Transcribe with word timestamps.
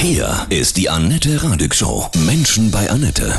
Hier 0.00 0.46
ist 0.48 0.76
die 0.76 0.88
Annette 0.88 1.42
Radig 1.42 1.74
Show. 1.74 2.08
Menschen 2.24 2.70
bei 2.70 2.88
Annette. 2.88 3.32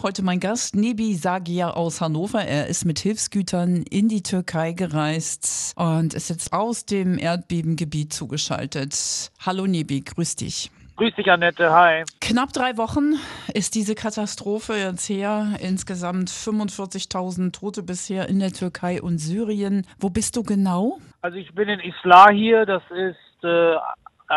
Heute 0.00 0.22
mein 0.22 0.38
Gast, 0.38 0.76
Nebi 0.76 1.14
Sagia 1.14 1.70
aus 1.70 2.00
Hannover. 2.00 2.40
Er 2.40 2.68
ist 2.68 2.84
mit 2.84 3.00
Hilfsgütern 3.00 3.82
in 3.82 4.08
die 4.08 4.22
Türkei 4.22 4.74
gereist 4.74 5.74
und 5.76 6.14
ist 6.14 6.30
jetzt 6.30 6.52
aus 6.52 6.86
dem 6.86 7.18
Erdbebengebiet 7.18 8.12
zugeschaltet. 8.12 9.32
Hallo 9.44 9.66
Nebi, 9.66 10.02
grüß 10.02 10.36
dich. 10.36 10.70
Grüß 10.98 11.16
dich, 11.16 11.28
Annette. 11.32 11.72
Hi. 11.72 12.04
Knapp 12.20 12.52
drei 12.52 12.76
Wochen 12.76 13.14
ist 13.52 13.74
diese 13.74 13.96
Katastrophe 13.96 14.74
jetzt 14.74 15.08
her. 15.08 15.56
Insgesamt 15.60 16.30
45.000 16.30 17.50
Tote 17.52 17.82
bisher 17.82 18.28
in 18.28 18.38
der 18.38 18.52
Türkei 18.52 19.02
und 19.02 19.18
Syrien. 19.18 19.84
Wo 19.98 20.10
bist 20.10 20.36
du 20.36 20.44
genau? 20.44 20.98
Also 21.22 21.38
ich 21.38 21.52
bin 21.56 21.68
in 21.68 21.80
Islah 21.80 22.30
hier. 22.30 22.66
Das 22.66 22.82
ist 22.90 23.44
äh, 23.44 23.74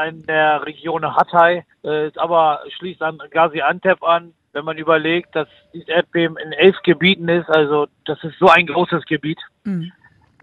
in 0.07 0.23
der 0.23 0.65
Region 0.65 1.15
Hatay, 1.15 1.63
äh, 1.83 2.11
aber 2.15 2.61
schließt 2.77 3.01
an 3.01 3.19
Gaziantep 3.29 4.03
an. 4.03 4.33
Wenn 4.53 4.65
man 4.65 4.77
überlegt, 4.77 5.33
dass 5.35 5.47
dieses 5.73 5.87
Erdbeben 5.87 6.37
in 6.37 6.51
elf 6.51 6.75
Gebieten 6.83 7.29
ist, 7.29 7.49
also 7.49 7.87
das 8.05 8.21
ist 8.23 8.37
so 8.37 8.49
ein 8.49 8.67
großes 8.67 9.05
Gebiet. 9.05 9.39
Mhm 9.63 9.91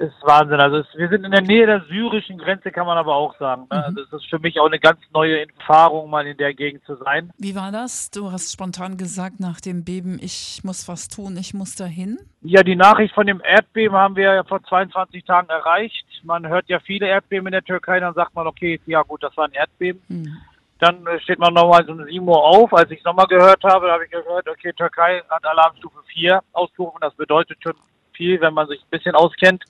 ist 0.01 0.15
Wahnsinn. 0.23 0.61
Also 0.61 0.79
es, 0.79 0.87
wir 0.97 1.09
sind 1.09 1.25
in 1.25 1.31
der 1.31 1.43
Nähe 1.43 1.67
der 1.67 1.83
syrischen 1.89 2.39
Grenze, 2.39 2.71
kann 2.71 2.87
man 2.87 2.99
aber 2.99 3.15
auch 3.15 3.37
sagen. 3.39 3.63
Ne? 3.71 3.79
Mhm. 3.79 3.85
Also 3.85 4.01
es 4.03 4.13
ist 4.13 4.31
für 4.31 4.39
mich 4.39 4.59
auch 4.61 4.67
eine 4.67 4.79
ganz 4.79 5.01
neue 5.13 5.47
Erfahrung, 5.49 6.11
mal 6.11 6.27
in 6.27 6.37
der 6.37 6.55
Gegend 6.55 6.85
zu 6.85 6.97
sein. 6.97 7.31
Wie 7.39 7.55
war 7.55 7.73
das? 7.73 8.11
Du 8.11 8.31
hast 8.31 8.53
spontan 8.53 8.97
gesagt 8.97 9.41
nach 9.41 9.61
dem 9.61 9.85
Beben, 9.85 10.19
ich 10.21 10.61
muss 10.65 10.89
was 10.89 11.09
tun, 11.09 11.37
ich 11.37 11.55
muss 11.55 11.75
dahin. 11.75 12.19
Ja, 12.43 12.63
die 12.63 12.77
Nachricht 12.77 13.15
von 13.15 13.27
dem 13.27 13.41
Erdbeben 13.45 13.97
haben 13.97 14.17
wir 14.17 14.35
ja 14.35 14.45
vor 14.45 14.63
22 14.63 15.25
Tagen 15.25 15.49
erreicht. 15.49 16.07
Man 16.23 16.47
hört 16.47 16.69
ja 16.69 16.79
viele 16.81 17.07
Erdbeben 17.07 17.47
in 17.49 17.53
der 17.53 17.65
Türkei, 17.65 18.01
dann 18.01 18.15
sagt 18.15 18.35
man, 18.35 18.47
okay, 18.47 18.81
ja 18.87 19.03
gut, 19.03 19.23
das 19.23 19.37
war 19.37 19.47
ein 19.47 19.53
Erdbeben. 19.53 20.03
Mhm. 20.09 20.37
Dann 20.79 21.05
steht 21.23 21.41
man 21.41 21.55
nochmal 21.55 21.85
so 21.85 21.93
um 21.93 22.05
7 22.05 22.27
Uhr 22.27 22.41
auf. 22.41 22.73
Als 22.73 22.91
ich 22.93 22.99
es 22.99 23.05
nochmal 23.05 23.27
gehört 23.27 23.65
habe, 23.65 23.91
habe 23.91 24.05
ich 24.05 24.11
gehört, 24.13 24.49
okay, 24.49 24.73
Türkei 24.73 25.23
hat 25.29 25.45
Alarmstufe 25.45 25.99
4 26.15 26.41
ausgerufen. 26.53 26.99
Das 27.01 27.15
bedeutet 27.15 27.59
schon 27.61 27.75
viel, 28.13 28.41
wenn 28.41 28.55
man 28.55 28.69
sich 28.69 28.81
ein 28.81 28.91
bisschen 28.91 29.17
auskennt. 29.17 29.65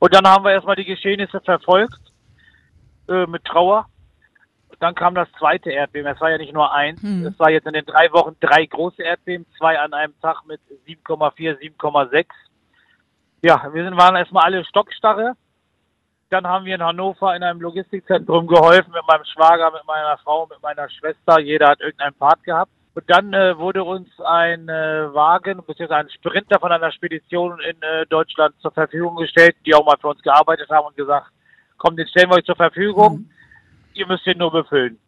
Und 0.00 0.14
dann 0.14 0.26
haben 0.26 0.44
wir 0.44 0.52
erstmal 0.52 0.76
die 0.76 0.86
Geschehnisse 0.86 1.40
verfolgt 1.40 2.00
äh, 3.08 3.26
mit 3.26 3.44
Trauer. 3.44 3.86
Dann 4.80 4.94
kam 4.94 5.14
das 5.14 5.28
zweite 5.38 5.70
Erdbeben. 5.70 6.10
Es 6.10 6.20
war 6.22 6.30
ja 6.30 6.38
nicht 6.38 6.54
nur 6.54 6.72
eins. 6.72 7.02
Hm. 7.02 7.26
Es 7.26 7.38
war 7.38 7.50
jetzt 7.50 7.66
in 7.66 7.74
den 7.74 7.84
drei 7.84 8.10
Wochen 8.12 8.34
drei 8.40 8.64
große 8.64 9.02
Erdbeben, 9.02 9.46
zwei 9.58 9.78
an 9.78 9.92
einem 9.92 10.18
Tag 10.22 10.46
mit 10.46 10.58
7,4, 10.88 11.58
7,6. 11.58 12.26
Ja, 13.42 13.70
wir 13.72 13.84
sind, 13.84 13.98
waren 13.98 14.16
erstmal 14.16 14.44
alle 14.44 14.64
stockstarre. 14.64 15.34
Dann 16.30 16.46
haben 16.46 16.64
wir 16.64 16.76
in 16.76 16.82
Hannover 16.82 17.36
in 17.36 17.42
einem 17.42 17.60
Logistikzentrum 17.60 18.46
geholfen 18.46 18.92
mit 18.92 19.06
meinem 19.06 19.24
Schwager, 19.24 19.70
mit 19.70 19.84
meiner 19.86 20.16
Frau, 20.18 20.46
mit 20.46 20.62
meiner 20.62 20.88
Schwester. 20.88 21.40
Jeder 21.40 21.68
hat 21.68 21.80
irgendeinen 21.80 22.14
Part 22.14 22.42
gehabt. 22.44 22.72
Und 22.94 23.08
dann 23.08 23.32
äh, 23.32 23.56
wurde 23.56 23.84
uns 23.84 24.08
ein 24.20 24.68
äh, 24.68 25.14
Wagen 25.14 25.62
bzw. 25.64 25.94
ein 25.94 26.10
Sprinter 26.10 26.58
von 26.58 26.72
einer 26.72 26.90
Spedition 26.90 27.60
in 27.60 27.80
äh, 27.82 28.04
Deutschland 28.06 28.54
zur 28.60 28.72
Verfügung 28.72 29.16
gestellt, 29.16 29.56
die 29.64 29.74
auch 29.74 29.86
mal 29.86 29.96
für 30.00 30.08
uns 30.08 30.22
gearbeitet 30.22 30.68
haben 30.70 30.86
und 30.86 30.96
gesagt, 30.96 31.28
komm, 31.78 31.96
den 31.96 32.08
stellen 32.08 32.30
wir 32.30 32.36
euch 32.36 32.44
zur 32.44 32.56
Verfügung, 32.56 33.18
mhm. 33.18 33.30
ihr 33.94 34.06
müsst 34.06 34.26
ihn 34.26 34.38
nur 34.38 34.50
befüllen. 34.50 34.98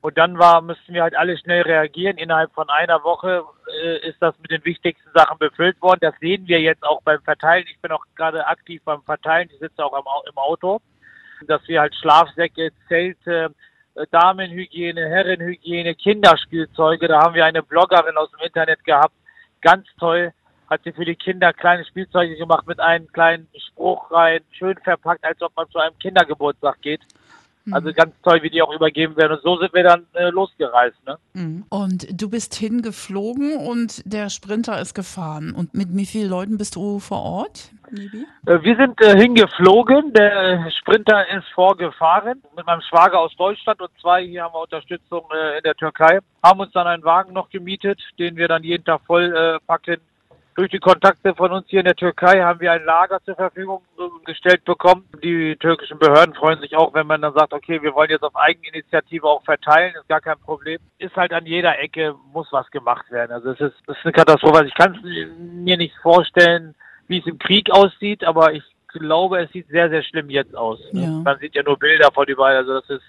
Und 0.00 0.18
dann 0.18 0.38
war, 0.38 0.60
müssten 0.60 0.92
wir 0.92 1.02
halt 1.02 1.16
alle 1.16 1.38
schnell 1.38 1.62
reagieren. 1.62 2.18
Innerhalb 2.18 2.52
von 2.52 2.68
einer 2.68 3.02
Woche 3.04 3.42
äh, 3.82 4.06
ist 4.06 4.20
das 4.20 4.38
mit 4.38 4.50
den 4.50 4.62
wichtigsten 4.64 5.10
Sachen 5.14 5.38
befüllt 5.38 5.80
worden. 5.80 6.00
Das 6.02 6.14
sehen 6.20 6.46
wir 6.46 6.60
jetzt 6.60 6.84
auch 6.84 7.00
beim 7.02 7.22
Verteilen. 7.22 7.64
Ich 7.70 7.80
bin 7.80 7.90
auch 7.90 8.04
gerade 8.14 8.46
aktiv 8.46 8.82
beim 8.84 9.02
Verteilen. 9.02 9.48
Ich 9.50 9.58
sitze 9.60 9.82
auch 9.82 9.94
im 9.96 10.36
Auto. 10.36 10.80
Dass 11.46 11.66
wir 11.68 11.80
halt 11.80 11.94
Schlafsäcke, 11.94 12.70
Zelte, 12.86 13.54
Damenhygiene, 14.10 15.08
Herrenhygiene, 15.08 15.94
Kinderspielzeuge. 15.94 17.08
Da 17.08 17.20
haben 17.22 17.34
wir 17.34 17.44
eine 17.44 17.62
Bloggerin 17.62 18.16
aus 18.16 18.30
dem 18.30 18.40
Internet 18.40 18.84
gehabt. 18.84 19.14
Ganz 19.60 19.86
toll. 19.98 20.32
Hat 20.68 20.82
sie 20.84 20.92
für 20.92 21.04
die 21.04 21.14
Kinder 21.14 21.52
kleine 21.52 21.84
Spielzeuge 21.84 22.36
gemacht 22.36 22.66
mit 22.66 22.80
einem 22.80 23.06
kleinen 23.12 23.48
Spruch 23.68 24.10
rein, 24.10 24.40
schön 24.50 24.76
verpackt, 24.78 25.24
als 25.24 25.40
ob 25.42 25.54
man 25.56 25.68
zu 25.70 25.78
einem 25.78 25.98
Kindergeburtstag 25.98 26.80
geht. 26.80 27.02
Also 27.70 27.88
mhm. 27.88 27.94
ganz 27.94 28.14
toll, 28.22 28.42
wie 28.42 28.50
die 28.50 28.60
auch 28.60 28.72
übergeben 28.74 29.16
werden. 29.16 29.32
Und 29.32 29.42
so 29.42 29.58
sind 29.58 29.72
wir 29.72 29.82
dann 29.82 30.06
äh, 30.12 30.28
losgereist. 30.28 30.96
Ne? 31.06 31.16
Mhm. 31.32 31.64
Und 31.70 32.20
du 32.20 32.28
bist 32.28 32.54
hingeflogen 32.54 33.56
und 33.56 34.02
der 34.04 34.28
Sprinter 34.28 34.78
ist 34.80 34.94
gefahren. 34.94 35.54
Und 35.54 35.72
mit 35.74 35.88
wie 35.90 36.06
vielen 36.06 36.28
Leuten 36.28 36.58
bist 36.58 36.76
du 36.76 36.98
vor 36.98 37.22
Ort? 37.22 37.70
Äh, 37.90 38.62
wir 38.62 38.76
sind 38.76 39.00
äh, 39.00 39.16
hingeflogen. 39.16 40.12
Der 40.12 40.70
Sprinter 40.78 41.26
ist 41.30 41.48
vorgefahren 41.54 42.42
mit 42.56 42.66
meinem 42.66 42.82
Schwager 42.82 43.18
aus 43.18 43.34
Deutschland 43.36 43.80
und 43.80 43.90
zwei 44.00 44.24
hier 44.24 44.42
haben 44.44 44.54
wir 44.54 44.62
Unterstützung 44.62 45.24
äh, 45.32 45.58
in 45.58 45.62
der 45.62 45.74
Türkei. 45.74 46.18
Haben 46.42 46.60
uns 46.60 46.72
dann 46.72 46.86
einen 46.86 47.04
Wagen 47.04 47.32
noch 47.32 47.48
gemietet, 47.48 48.00
den 48.18 48.36
wir 48.36 48.48
dann 48.48 48.62
jeden 48.62 48.84
Tag 48.84 49.00
voll 49.06 49.34
äh, 49.34 49.58
packen 49.66 50.00
durch 50.54 50.70
die 50.70 50.78
Kontakte 50.78 51.34
von 51.34 51.50
uns 51.50 51.66
hier 51.68 51.80
in 51.80 51.86
der 51.86 51.96
Türkei 51.96 52.40
haben 52.40 52.60
wir 52.60 52.72
ein 52.72 52.84
Lager 52.84 53.20
zur 53.24 53.34
Verfügung 53.34 53.82
gestellt 54.24 54.64
bekommen. 54.64 55.04
Die 55.22 55.56
türkischen 55.56 55.98
Behörden 55.98 56.34
freuen 56.34 56.60
sich 56.60 56.76
auch, 56.76 56.94
wenn 56.94 57.06
man 57.06 57.22
dann 57.22 57.34
sagt, 57.34 57.52
okay, 57.52 57.82
wir 57.82 57.94
wollen 57.94 58.10
jetzt 58.10 58.22
auf 58.22 58.36
Eigeninitiative 58.36 59.26
auch 59.26 59.42
verteilen, 59.44 59.94
ist 59.98 60.08
gar 60.08 60.20
kein 60.20 60.38
Problem. 60.38 60.78
Ist 60.98 61.16
halt 61.16 61.32
an 61.32 61.46
jeder 61.46 61.78
Ecke, 61.80 62.14
muss 62.32 62.46
was 62.52 62.70
gemacht 62.70 63.10
werden. 63.10 63.32
Also 63.32 63.50
es 63.50 63.60
ist, 63.60 63.74
es 63.88 63.96
ist 63.96 64.04
eine 64.04 64.12
Katastrophe. 64.12 64.58
Also 64.58 64.68
ich 64.68 64.74
kann 64.74 64.94
es 64.94 65.02
mir 65.38 65.76
nicht 65.76 65.96
vorstellen, 66.02 66.76
wie 67.08 67.18
es 67.18 67.26
im 67.26 67.38
Krieg 67.38 67.70
aussieht, 67.72 68.22
aber 68.22 68.52
ich 68.52 68.62
glaube, 68.88 69.42
es 69.42 69.50
sieht 69.50 69.66
sehr, 69.68 69.90
sehr 69.90 70.04
schlimm 70.04 70.30
jetzt 70.30 70.56
aus. 70.56 70.78
Ja. 70.92 71.08
Man 71.08 71.38
sieht 71.40 71.56
ja 71.56 71.64
nur 71.64 71.78
Bilder 71.78 72.12
von 72.12 72.26
überall. 72.26 72.56
Also 72.56 72.74
das 72.80 72.90
ist, 72.90 73.04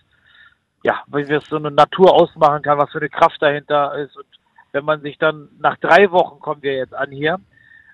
ja, 0.83 1.03
wie 1.07 1.21
es 1.21 1.45
so 1.45 1.57
eine 1.57 1.69
Natur 1.69 2.11
ausmachen 2.11 2.63
kann, 2.63 2.79
was 2.79 2.91
für 2.91 2.97
eine 2.97 3.09
Kraft 3.09 3.39
dahinter 3.41 3.95
ist 3.95 4.17
und 4.17 4.25
wenn 4.75 4.85
man 4.85 5.01
sich 5.01 5.17
dann 5.17 5.47
nach 5.57 5.77
drei 5.77 6.11
Wochen 6.11 6.39
kommen 6.39 6.61
wir 6.61 6.75
jetzt 6.75 6.93
an 6.93 7.09
hier, 7.09 7.39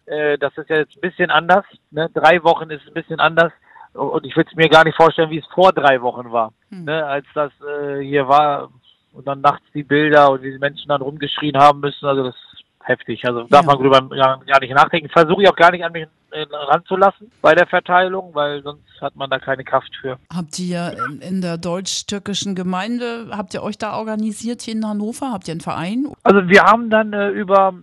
äh, 0.07 0.37
das 0.39 0.57
ist 0.57 0.69
ja 0.69 0.77
jetzt 0.77 0.97
ein 0.97 1.01
bisschen 1.01 1.29
anders. 1.29 1.63
Ne? 1.91 2.09
Drei 2.13 2.43
Wochen 2.43 2.71
ist 2.71 2.85
ein 2.87 2.93
bisschen 2.93 3.19
anders. 3.19 3.53
Und 3.93 4.25
ich 4.25 4.35
würde 4.35 4.49
es 4.49 4.55
mir 4.55 4.67
gar 4.67 4.83
nicht 4.83 4.95
vorstellen, 4.95 5.29
wie 5.29 5.39
es 5.39 5.53
vor 5.53 5.71
drei 5.73 6.01
Wochen 6.01 6.31
war, 6.31 6.53
hm. 6.69 6.85
ne? 6.85 7.05
als 7.05 7.25
das 7.33 7.51
äh, 7.61 7.99
hier 7.99 8.27
war 8.27 8.69
und 9.13 9.27
dann 9.27 9.41
nachts 9.41 9.65
die 9.73 9.83
Bilder 9.83 10.31
und 10.31 10.41
wie 10.41 10.51
die 10.51 10.59
Menschen 10.59 10.87
dann 10.87 11.01
rumgeschrien 11.01 11.57
haben 11.57 11.81
müssen. 11.81 12.05
Also 12.05 12.23
das 12.23 12.35
heftig. 12.83 13.25
Also 13.25 13.43
darf 13.43 13.65
ja. 13.65 13.67
man 13.67 13.77
drüber 13.77 14.09
gar 14.09 14.59
nicht 14.59 14.73
nachdenken. 14.73 15.09
Versuche 15.09 15.43
ich 15.43 15.49
auch 15.49 15.55
gar 15.55 15.71
nicht 15.71 15.83
an 15.83 15.91
mich 15.91 16.07
äh, 16.31 16.45
ranzulassen 16.49 17.31
bei 17.41 17.53
der 17.53 17.67
Verteilung, 17.67 18.33
weil 18.33 18.61
sonst 18.63 18.83
hat 19.01 19.15
man 19.15 19.29
da 19.29 19.39
keine 19.39 19.63
Kraft 19.63 19.91
für. 19.99 20.17
Habt 20.33 20.57
ihr 20.59 20.95
in 21.21 21.41
der 21.41 21.57
deutsch-türkischen 21.57 22.55
Gemeinde, 22.55 23.27
habt 23.31 23.53
ihr 23.53 23.63
euch 23.63 23.77
da 23.77 23.97
organisiert 23.97 24.61
hier 24.61 24.75
in 24.75 24.87
Hannover? 24.87 25.31
Habt 25.31 25.47
ihr 25.47 25.53
einen 25.53 25.61
Verein? 25.61 26.07
Also 26.23 26.47
wir 26.47 26.63
haben 26.63 26.89
dann 26.89 27.13
äh, 27.13 27.29
über 27.29 27.73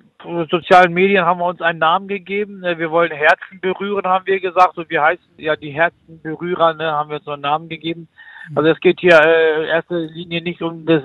sozialen 0.50 0.92
Medien 0.92 1.24
haben 1.24 1.40
wir 1.40 1.46
uns 1.46 1.60
einen 1.60 1.78
Namen 1.78 2.08
gegeben. 2.08 2.64
Äh, 2.64 2.78
wir 2.78 2.90
wollen 2.90 3.12
Herzen 3.12 3.60
berühren, 3.60 4.06
haben 4.06 4.26
wir 4.26 4.40
gesagt. 4.40 4.78
Und 4.78 4.90
wir 4.90 5.02
heißen 5.02 5.24
ja 5.36 5.56
die 5.56 5.70
Herzenberührer, 5.70 6.74
ne, 6.74 6.90
haben 6.92 7.10
wir 7.10 7.16
uns 7.16 7.24
so 7.24 7.32
einen 7.32 7.42
Namen 7.42 7.68
gegeben. 7.68 8.08
Also 8.54 8.70
es 8.70 8.80
geht 8.80 9.00
hier 9.00 9.20
äh, 9.20 9.62
in 9.62 9.68
erster 9.68 9.98
Linie 9.98 10.42
nicht 10.42 10.62
um 10.62 10.86
das 10.86 11.02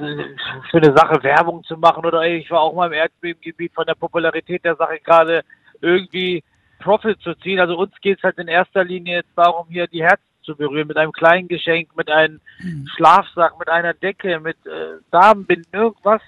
für 0.72 0.78
eine 0.78 0.96
Sache 0.96 1.22
Werbung 1.24 1.64
zu 1.64 1.78
machen 1.78 2.06
oder 2.06 2.24
ich 2.24 2.50
war 2.50 2.62
auch 2.62 2.74
mal 2.74 2.88
im 2.88 2.94
Erdbebengebiet 2.94 3.74
von 3.74 3.86
der 3.86 3.96
Popularität 3.96 4.64
der 4.64 4.76
Sache 4.76 5.00
gerade 5.04 5.44
irgendwie 5.82 6.44
Profit 6.80 7.20
zu 7.22 7.36
ziehen. 7.36 7.60
Also 7.60 7.78
uns 7.78 7.94
geht 8.02 8.18
es 8.18 8.24
halt 8.24 8.38
in 8.38 8.48
erster 8.48 8.84
Linie 8.84 9.18
jetzt 9.18 9.32
darum, 9.36 9.68
hier 9.70 9.88
die 9.88 10.04
Herzen 10.04 10.24
zu 10.44 10.56
berühren 10.56 10.88
mit 10.88 10.98
einem 10.98 11.12
kleinen 11.12 11.48
Geschenk, 11.48 11.96
mit 11.96 12.10
einem 12.10 12.40
mhm. 12.60 12.86
Schlafsack, 12.96 13.58
mit 13.60 13.70
einer 13.70 13.94
Decke, 13.94 14.40
mit 14.40 14.58
äh, 14.66 15.00
Damenbinden, 15.12 15.72
irgendwas, 15.72 16.22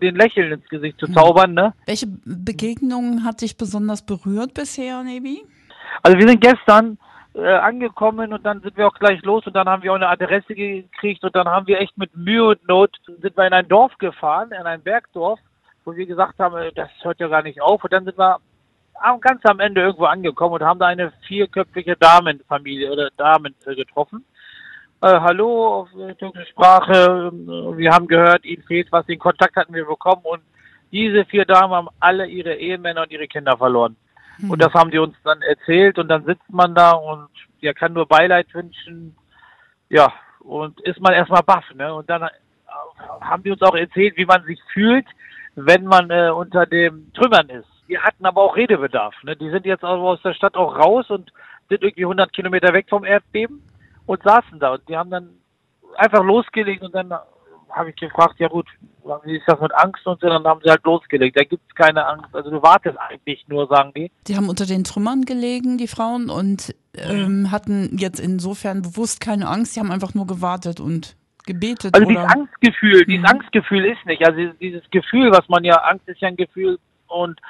den 0.00 0.16
Lächeln 0.16 0.52
ins 0.52 0.68
Gesicht 0.68 0.98
zu 0.98 1.08
mhm. 1.08 1.14
zaubern. 1.14 1.54
Ne? 1.54 1.74
Welche 1.86 2.06
Begegnungen 2.06 3.24
hat 3.24 3.40
dich 3.40 3.56
besonders 3.56 4.04
berührt 4.04 4.54
bisher, 4.54 5.02
Nebi? 5.02 5.42
Also 6.02 6.18
wir 6.18 6.28
sind 6.28 6.40
gestern 6.40 6.98
äh, 7.34 7.46
angekommen 7.46 8.32
und 8.32 8.44
dann 8.44 8.60
sind 8.60 8.76
wir 8.76 8.86
auch 8.86 8.94
gleich 8.94 9.22
los 9.22 9.46
und 9.46 9.54
dann 9.54 9.68
haben 9.68 9.82
wir 9.82 9.92
auch 9.92 9.96
eine 9.96 10.08
Adresse 10.08 10.54
gekriegt 10.54 11.22
und 11.24 11.36
dann 11.36 11.48
haben 11.48 11.66
wir 11.66 11.80
echt 11.80 11.96
mit 11.96 12.16
Mühe 12.16 12.44
und 12.44 12.66
Not 12.66 12.96
sind 13.06 13.36
wir 13.36 13.46
in 13.46 13.52
ein 13.52 13.68
Dorf 13.68 13.96
gefahren, 13.98 14.50
in 14.52 14.66
ein 14.66 14.82
Bergdorf, 14.82 15.38
wo 15.84 15.94
wir 15.94 16.06
gesagt 16.06 16.38
haben, 16.38 16.56
äh, 16.56 16.72
das 16.72 16.88
hört 17.02 17.20
ja 17.20 17.28
gar 17.28 17.42
nicht 17.42 17.60
auf 17.60 17.84
und 17.84 17.92
dann 17.92 18.04
sind 18.04 18.18
wir 18.18 18.38
ganz 19.20 19.40
am 19.44 19.60
Ende 19.60 19.82
irgendwo 19.82 20.06
angekommen 20.06 20.54
und 20.54 20.62
haben 20.62 20.80
da 20.80 20.86
eine 20.86 21.12
vierköpfige 21.26 21.96
Damenfamilie 21.96 22.90
oder 22.90 23.10
Damen 23.16 23.54
getroffen. 23.64 24.24
Äh, 25.00 25.20
hallo 25.20 25.82
auf 25.82 25.88
türkische 26.18 26.46
Sprache. 26.46 27.30
Wir 27.76 27.92
haben 27.92 28.08
gehört, 28.08 28.44
ihnen 28.44 28.64
fehlt 28.64 28.90
was. 28.90 29.06
Den 29.06 29.20
Kontakt 29.20 29.54
hatten 29.54 29.72
wir 29.72 29.84
bekommen 29.84 30.22
und 30.24 30.42
diese 30.90 31.24
vier 31.26 31.44
Damen 31.44 31.72
haben 31.72 31.88
alle 32.00 32.26
ihre 32.26 32.54
Ehemänner 32.54 33.02
und 33.02 33.12
ihre 33.12 33.28
Kinder 33.28 33.56
verloren. 33.56 33.96
Mhm. 34.38 34.50
Und 34.50 34.62
das 34.62 34.72
haben 34.74 34.90
die 34.90 34.98
uns 34.98 35.16
dann 35.24 35.42
erzählt 35.42 35.98
und 35.98 36.08
dann 36.08 36.24
sitzt 36.24 36.48
man 36.50 36.74
da 36.74 36.92
und 36.92 37.28
ja, 37.60 37.72
kann 37.72 37.92
nur 37.92 38.06
Beileid 38.06 38.52
wünschen. 38.54 39.16
Ja, 39.88 40.12
und 40.40 40.80
ist 40.82 41.00
man 41.00 41.12
erstmal 41.12 41.42
baff, 41.42 41.64
ne? 41.74 41.92
Und 41.94 42.08
dann 42.08 42.22
äh, 42.22 42.28
haben 43.20 43.42
die 43.42 43.50
uns 43.50 43.62
auch 43.62 43.74
erzählt, 43.74 44.16
wie 44.16 44.26
man 44.26 44.44
sich 44.44 44.60
fühlt, 44.72 45.06
wenn 45.54 45.84
man 45.84 46.10
äh, 46.10 46.30
unter 46.30 46.66
dem 46.66 47.12
Trümmern 47.14 47.48
ist. 47.48 47.68
Die 47.88 47.98
hatten 47.98 48.26
aber 48.26 48.42
auch 48.42 48.56
Redebedarf. 48.56 49.14
Ne? 49.24 49.34
Die 49.34 49.50
sind 49.50 49.64
jetzt 49.64 49.82
aus 49.82 50.20
der 50.22 50.34
Stadt 50.34 50.56
auch 50.56 50.76
raus 50.76 51.08
und 51.10 51.32
sind 51.68 51.82
irgendwie 51.82 52.04
100 52.04 52.32
Kilometer 52.32 52.72
weg 52.72 52.86
vom 52.88 53.04
Erdbeben 53.04 53.62
und 54.06 54.22
saßen 54.22 54.58
da. 54.58 54.74
Und 54.74 54.88
die 54.88 54.96
haben 54.96 55.10
dann 55.10 55.30
einfach 55.96 56.22
losgelegt 56.22 56.82
und 56.82 56.94
dann 56.94 57.12
habe 57.70 57.90
ich 57.90 57.96
gefragt, 57.96 58.36
ja 58.38 58.48
gut, 58.48 58.66
wie 59.24 59.36
ist 59.36 59.44
das 59.46 59.60
mit 59.60 59.72
Angst 59.74 60.06
und 60.06 60.20
so, 60.20 60.28
dann 60.28 60.44
haben 60.44 60.60
sie 60.62 60.70
halt 60.70 60.84
losgelegt. 60.84 61.36
Da 61.38 61.44
gibt 61.44 61.62
es 61.68 61.74
keine 61.74 62.06
Angst. 62.06 62.34
Also 62.34 62.50
du 62.50 62.62
wartest 62.62 62.98
eigentlich 62.98 63.46
nur, 63.48 63.66
sagen 63.66 63.92
die. 63.96 64.10
Die 64.26 64.36
haben 64.36 64.48
unter 64.48 64.66
den 64.66 64.84
Trümmern 64.84 65.22
gelegen, 65.22 65.78
die 65.78 65.88
Frauen, 65.88 66.28
und 66.30 66.74
ähm, 66.94 67.50
hatten 67.50 67.96
jetzt 67.98 68.20
insofern 68.20 68.82
bewusst 68.82 69.20
keine 69.20 69.48
Angst. 69.48 69.76
Die 69.76 69.80
haben 69.80 69.90
einfach 69.92 70.14
nur 70.14 70.26
gewartet 70.26 70.80
und 70.80 71.16
gebetet. 71.46 71.94
Also 71.94 72.06
oder? 72.06 72.14
dieses 72.20 72.34
Angstgefühl, 72.34 73.04
dieses 73.06 73.20
Mhm. 73.22 73.26
Angstgefühl 73.38 73.84
ist 73.86 74.04
nicht. 74.06 74.26
Also 74.26 74.52
dieses 74.60 74.82
Gefühl, 74.90 75.30
was 75.30 75.48
man 75.48 75.64
ja, 75.64 75.76
Angst 75.76 76.06
ist 76.08 76.20
ja 76.20 76.28
ein 76.28 76.36
Gefühl 76.36 76.78
und 77.06 77.40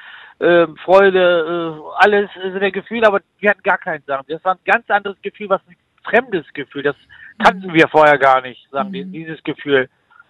ähm, 0.40 0.76
Freude, 0.84 1.76
äh, 1.76 2.04
alles 2.04 2.30
ist 2.44 2.60
der 2.60 2.70
Gefühl, 2.70 3.04
aber 3.04 3.20
wir 3.40 3.50
hatten 3.50 3.62
gar 3.64 3.78
keins, 3.78 4.06
sagen. 4.06 4.24
die. 4.28 4.34
Das 4.34 4.44
war 4.44 4.54
ein 4.54 4.60
ganz 4.64 4.88
anderes 4.88 5.20
Gefühl, 5.22 5.48
was 5.48 5.60
ein 5.68 5.74
fremdes 6.04 6.44
Gefühl. 6.54 6.84
Das 6.84 6.94
kannten 7.42 7.72
wir 7.74 7.88
vorher 7.88 8.18
gar 8.18 8.40
nicht, 8.40 8.68
sagen 8.70 8.92
die, 8.92 9.04
Mhm. 9.04 9.12
dieses 9.12 9.42
Gefühl. 9.42 9.88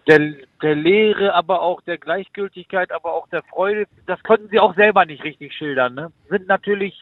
Der, 0.08 0.18
der 0.62 0.74
Leere, 0.74 1.34
aber 1.34 1.60
auch 1.62 1.82
der 1.82 1.98
Gleichgültigkeit, 1.98 2.90
aber 2.92 3.12
auch 3.12 3.28
der 3.28 3.42
Freude, 3.42 3.86
das 4.06 4.22
konnten 4.22 4.48
sie 4.48 4.58
auch 4.58 4.74
selber 4.74 5.04
nicht 5.04 5.22
richtig 5.22 5.52
schildern. 5.52 5.94
Ne? 5.94 6.10
Sind 6.30 6.48
natürlich 6.48 6.98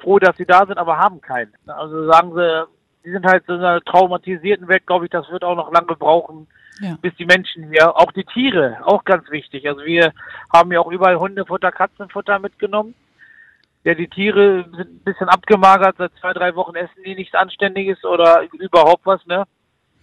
froh, 0.00 0.18
dass 0.18 0.36
sie 0.36 0.44
da 0.46 0.66
sind, 0.66 0.76
aber 0.78 0.98
haben 0.98 1.20
keinen. 1.22 1.52
Also 1.66 2.06
sagen 2.12 2.34
sie, 2.34 2.66
sie 3.02 3.12
sind 3.12 3.24
halt 3.26 3.44
so 3.46 3.54
in 3.54 3.60
einer 3.60 3.80
traumatisierten 3.80 4.68
Welt, 4.68 4.86
glaube 4.86 5.06
ich, 5.06 5.10
das 5.10 5.28
wird 5.30 5.42
auch 5.42 5.56
noch 5.56 5.72
lange 5.72 5.96
brauchen, 5.96 6.46
Ja. 6.80 6.96
bis 7.00 7.14
die 7.16 7.24
Menschen 7.24 7.70
hier, 7.72 7.96
auch 7.96 8.12
die 8.12 8.24
Tiere, 8.24 8.78
auch 8.84 9.04
ganz 9.04 9.30
wichtig. 9.30 9.66
Also 9.66 9.82
wir 9.84 10.12
haben 10.52 10.70
ja 10.70 10.80
auch 10.80 10.92
überall 10.92 11.16
Hundefutter, 11.16 11.72
Katzenfutter 11.72 12.38
mitgenommen. 12.38 12.94
Ja, 13.84 13.94
die 13.94 14.08
Tiere 14.08 14.66
sind 14.76 14.90
ein 14.90 15.04
bisschen 15.04 15.30
abgemagert, 15.30 15.96
seit 15.96 16.12
zwei, 16.20 16.34
drei 16.34 16.54
Wochen 16.56 16.76
essen 16.76 17.02
die 17.06 17.14
nichts 17.14 17.34
Anständiges 17.34 18.04
oder 18.04 18.42
überhaupt 18.52 19.06
was, 19.06 19.24
ne? 19.24 19.44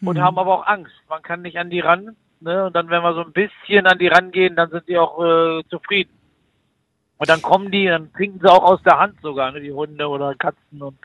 Und 0.01 0.17
Mhm. 0.17 0.21
haben 0.23 0.39
aber 0.39 0.55
auch 0.55 0.65
Angst. 0.67 0.93
Man 1.07 1.21
kann 1.21 1.43
nicht 1.43 1.59
an 1.59 1.69
die 1.69 1.79
ran, 1.81 2.15
ne? 2.41 2.65
Und 2.65 2.75
dann, 2.75 2.89
wenn 2.89 3.01
wir 3.01 3.13
so 3.13 3.21
ein 3.21 3.31
bisschen 3.31 3.87
an 3.87 3.97
die 3.97 4.07
rangehen, 4.07 4.55
dann 4.55 4.69
sind 4.69 4.87
die 4.87 4.97
auch 4.97 5.23
äh, 5.23 5.63
zufrieden. 5.69 6.11
Und 7.17 7.29
dann 7.29 7.41
kommen 7.41 7.71
die, 7.71 7.87
dann 7.87 8.11
trinken 8.13 8.39
sie 8.39 8.51
auch 8.51 8.63
aus 8.63 8.81
der 8.83 8.99
Hand 8.99 9.15
sogar, 9.21 9.51
ne? 9.51 9.61
Die 9.61 9.71
Hunde 9.71 10.07
oder 10.07 10.35
Katzen 10.35 10.81
und 10.81 10.97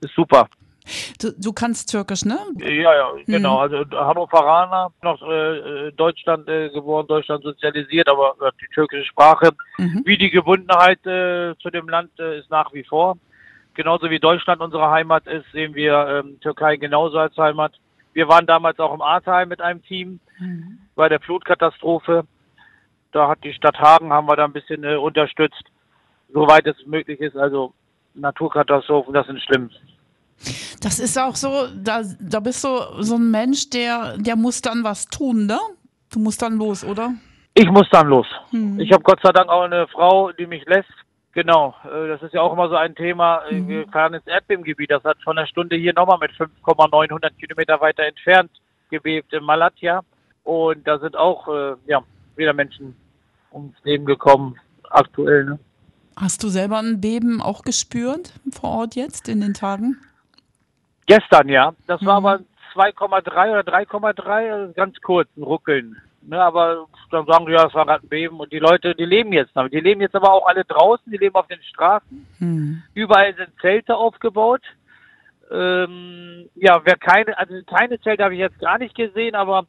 ist 0.00 0.14
super. 0.14 0.48
Du, 1.20 1.32
du 1.36 1.52
kannst 1.52 1.90
Türkisch, 1.90 2.24
ne? 2.24 2.38
Ja, 2.60 2.94
ja, 2.94 3.12
genau. 3.26 3.56
Mhm. 3.56 3.74
Also 3.74 3.90
Hannoveraner, 3.90 4.90
noch 5.02 5.20
äh, 5.22 5.88
äh, 5.88 5.92
Deutschland 5.92 6.48
äh, 6.48 6.70
geboren, 6.70 7.06
Deutschland 7.06 7.42
sozialisiert, 7.44 8.08
aber 8.08 8.34
äh, 8.40 8.50
die 8.60 8.74
türkische 8.74 9.04
Sprache, 9.04 9.50
Mhm. 9.76 10.02
wie 10.06 10.16
die 10.16 10.30
Gebundenheit 10.30 11.04
äh, 11.06 11.54
zu 11.58 11.70
dem 11.70 11.88
Land 11.88 12.10
äh, 12.18 12.38
ist 12.38 12.50
nach 12.50 12.72
wie 12.72 12.84
vor. 12.84 13.18
Genauso 13.74 14.08
wie 14.10 14.18
Deutschland 14.18 14.60
unsere 14.60 14.90
Heimat 14.90 15.26
ist, 15.26 15.44
sehen 15.52 15.74
wir 15.74 16.24
ähm, 16.24 16.40
Türkei 16.40 16.76
genauso 16.76 17.18
als 17.18 17.36
Heimat. 17.36 17.74
Wir 18.18 18.26
waren 18.26 18.46
damals 18.46 18.80
auch 18.80 18.92
im 18.92 19.00
Ahrtal 19.00 19.46
mit 19.46 19.60
einem 19.60 19.80
Team 19.84 20.18
Mhm. 20.40 20.80
bei 20.96 21.08
der 21.08 21.20
Flutkatastrophe. 21.20 22.24
Da 23.12 23.28
hat 23.28 23.44
die 23.44 23.52
Stadt 23.52 23.78
Hagen, 23.78 24.12
haben 24.12 24.26
wir 24.26 24.34
da 24.34 24.44
ein 24.44 24.52
bisschen 24.52 24.82
äh, 24.82 24.96
unterstützt, 24.96 25.62
soweit 26.34 26.66
es 26.66 26.74
möglich 26.84 27.20
ist. 27.20 27.36
Also 27.36 27.72
Naturkatastrophen, 28.14 29.14
das 29.14 29.28
sind 29.28 29.40
schlimm. 29.40 29.70
Das 30.82 30.98
ist 30.98 31.16
auch 31.16 31.36
so, 31.36 31.68
da, 31.76 32.02
da 32.18 32.40
bist 32.40 32.64
du 32.64 32.70
so 32.98 33.14
ein 33.14 33.30
Mensch, 33.30 33.70
der, 33.70 34.18
der 34.18 34.34
muss 34.34 34.62
dann 34.62 34.82
was 34.82 35.06
tun, 35.06 35.46
ne? 35.46 35.60
Du 36.12 36.18
musst 36.18 36.42
dann 36.42 36.58
los, 36.58 36.82
oder? 36.82 37.14
Ich 37.54 37.70
muss 37.70 37.88
dann 37.90 38.08
los. 38.08 38.26
Hm. 38.50 38.80
Ich 38.80 38.90
habe 38.90 39.04
Gott 39.04 39.20
sei 39.22 39.30
Dank 39.30 39.48
auch 39.48 39.62
eine 39.62 39.86
Frau, 39.86 40.32
die 40.32 40.46
mich 40.48 40.64
lässt. 40.66 40.90
Genau, 41.38 41.72
äh, 41.84 42.08
das 42.08 42.20
ist 42.22 42.34
ja 42.34 42.40
auch 42.42 42.52
immer 42.52 42.68
so 42.68 42.74
ein 42.74 42.96
Thema. 42.96 43.44
Äh, 43.48 43.60
Mhm. 43.60 43.68
Wir 43.68 43.86
fahren 43.92 44.12
ins 44.12 44.26
Erdbebengebiet. 44.26 44.90
Das 44.90 45.04
hat 45.04 45.18
von 45.22 45.36
der 45.36 45.46
Stunde 45.46 45.76
hier 45.76 45.92
nochmal 45.94 46.18
mit 46.18 46.32
5,900 46.32 47.38
Kilometer 47.38 47.80
weiter 47.80 48.02
entfernt 48.02 48.50
gebebt 48.90 49.32
in 49.32 49.44
Malatya. 49.44 50.00
Und 50.42 50.84
da 50.84 50.98
sind 50.98 51.16
auch 51.16 51.46
äh, 51.46 51.76
ja, 51.86 52.02
wieder 52.34 52.52
Menschen 52.54 52.96
ums 53.52 53.76
Leben 53.84 54.04
gekommen, 54.04 54.56
aktuell. 54.90 55.44
Ne? 55.44 55.58
Hast 56.16 56.42
du 56.42 56.48
selber 56.48 56.80
ein 56.80 57.00
Beben 57.00 57.40
auch 57.40 57.62
gespürt 57.62 58.32
vor 58.50 58.70
Ort 58.70 58.96
jetzt 58.96 59.28
in 59.28 59.40
den 59.40 59.54
Tagen? 59.54 59.96
Gestern, 61.06 61.48
ja. 61.48 61.72
Das 61.86 62.04
war 62.04 62.18
Mhm. 62.20 62.26
aber 62.26 62.40
2,3 62.74 63.52
oder 63.52 63.62
3,3, 63.62 64.52
also 64.52 64.72
ganz 64.72 65.00
kurz, 65.02 65.28
ein 65.36 65.44
Ruckeln. 65.44 66.02
Ne, 66.20 66.42
aber 66.42 66.86
dann 67.10 67.26
sagen 67.26 67.46
die, 67.46 67.52
ja, 67.52 67.66
es 67.66 67.74
war 67.74 67.86
gerade 67.86 68.04
ein 68.04 68.08
Beben. 68.08 68.40
Und 68.40 68.52
die 68.52 68.58
Leute, 68.58 68.94
die 68.94 69.04
leben 69.04 69.32
jetzt 69.32 69.52
damit. 69.54 69.72
Die 69.72 69.80
leben 69.80 70.00
jetzt 70.00 70.14
aber 70.14 70.32
auch 70.32 70.46
alle 70.46 70.64
draußen, 70.64 71.10
die 71.10 71.16
leben 71.16 71.36
auf 71.36 71.46
den 71.46 71.62
Straßen. 71.62 72.26
Hm. 72.38 72.82
Überall 72.94 73.34
sind 73.34 73.50
Zelte 73.60 73.96
aufgebaut. 73.96 74.62
Ähm, 75.50 76.50
ja, 76.54 76.80
wer 76.84 76.96
keine, 76.96 77.38
also 77.38 77.54
keine 77.66 78.00
Zelte 78.00 78.24
habe 78.24 78.34
ich 78.34 78.40
jetzt 78.40 78.58
gar 78.58 78.78
nicht 78.78 78.94
gesehen, 78.94 79.34
aber 79.34 79.66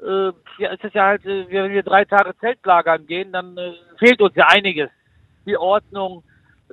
äh, 0.00 0.32
ja, 0.58 0.72
es 0.72 0.82
ist 0.82 0.94
ja 0.94 1.06
halt, 1.06 1.26
äh, 1.26 1.46
wenn 1.50 1.72
wir 1.72 1.82
drei 1.82 2.04
Tage 2.04 2.34
Zeltlagern 2.38 3.06
gehen, 3.06 3.32
dann 3.32 3.56
äh, 3.58 3.72
fehlt 3.98 4.22
uns 4.22 4.34
ja 4.34 4.46
einiges. 4.48 4.90
Die 5.44 5.56
Ordnung, 5.56 6.22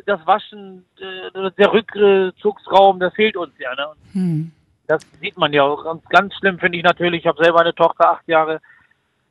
das 0.06 0.25
Waschen, 0.25 0.85
äh, 1.00 1.51
der 1.57 1.73
Rückzugsraum, 1.73 3.00
das 3.00 3.13
fehlt 3.13 3.35
uns 3.35 3.53
ja. 3.57 3.75
Ne? 3.75 3.88
Hm. 4.13 4.51
Das 4.88 5.01
sieht 5.19 5.38
man 5.38 5.53
ja 5.53 5.63
auch. 5.63 5.83
Ganz, 5.83 6.03
ganz 6.09 6.33
schlimm 6.35 6.57
finde 6.57 6.77
ich 6.77 6.83
natürlich. 6.83 7.21
Ich 7.21 7.27
habe 7.27 7.44
selber 7.44 7.59
eine 7.59 7.75
Tochter, 7.75 8.11
acht 8.11 8.27
Jahre. 8.27 8.61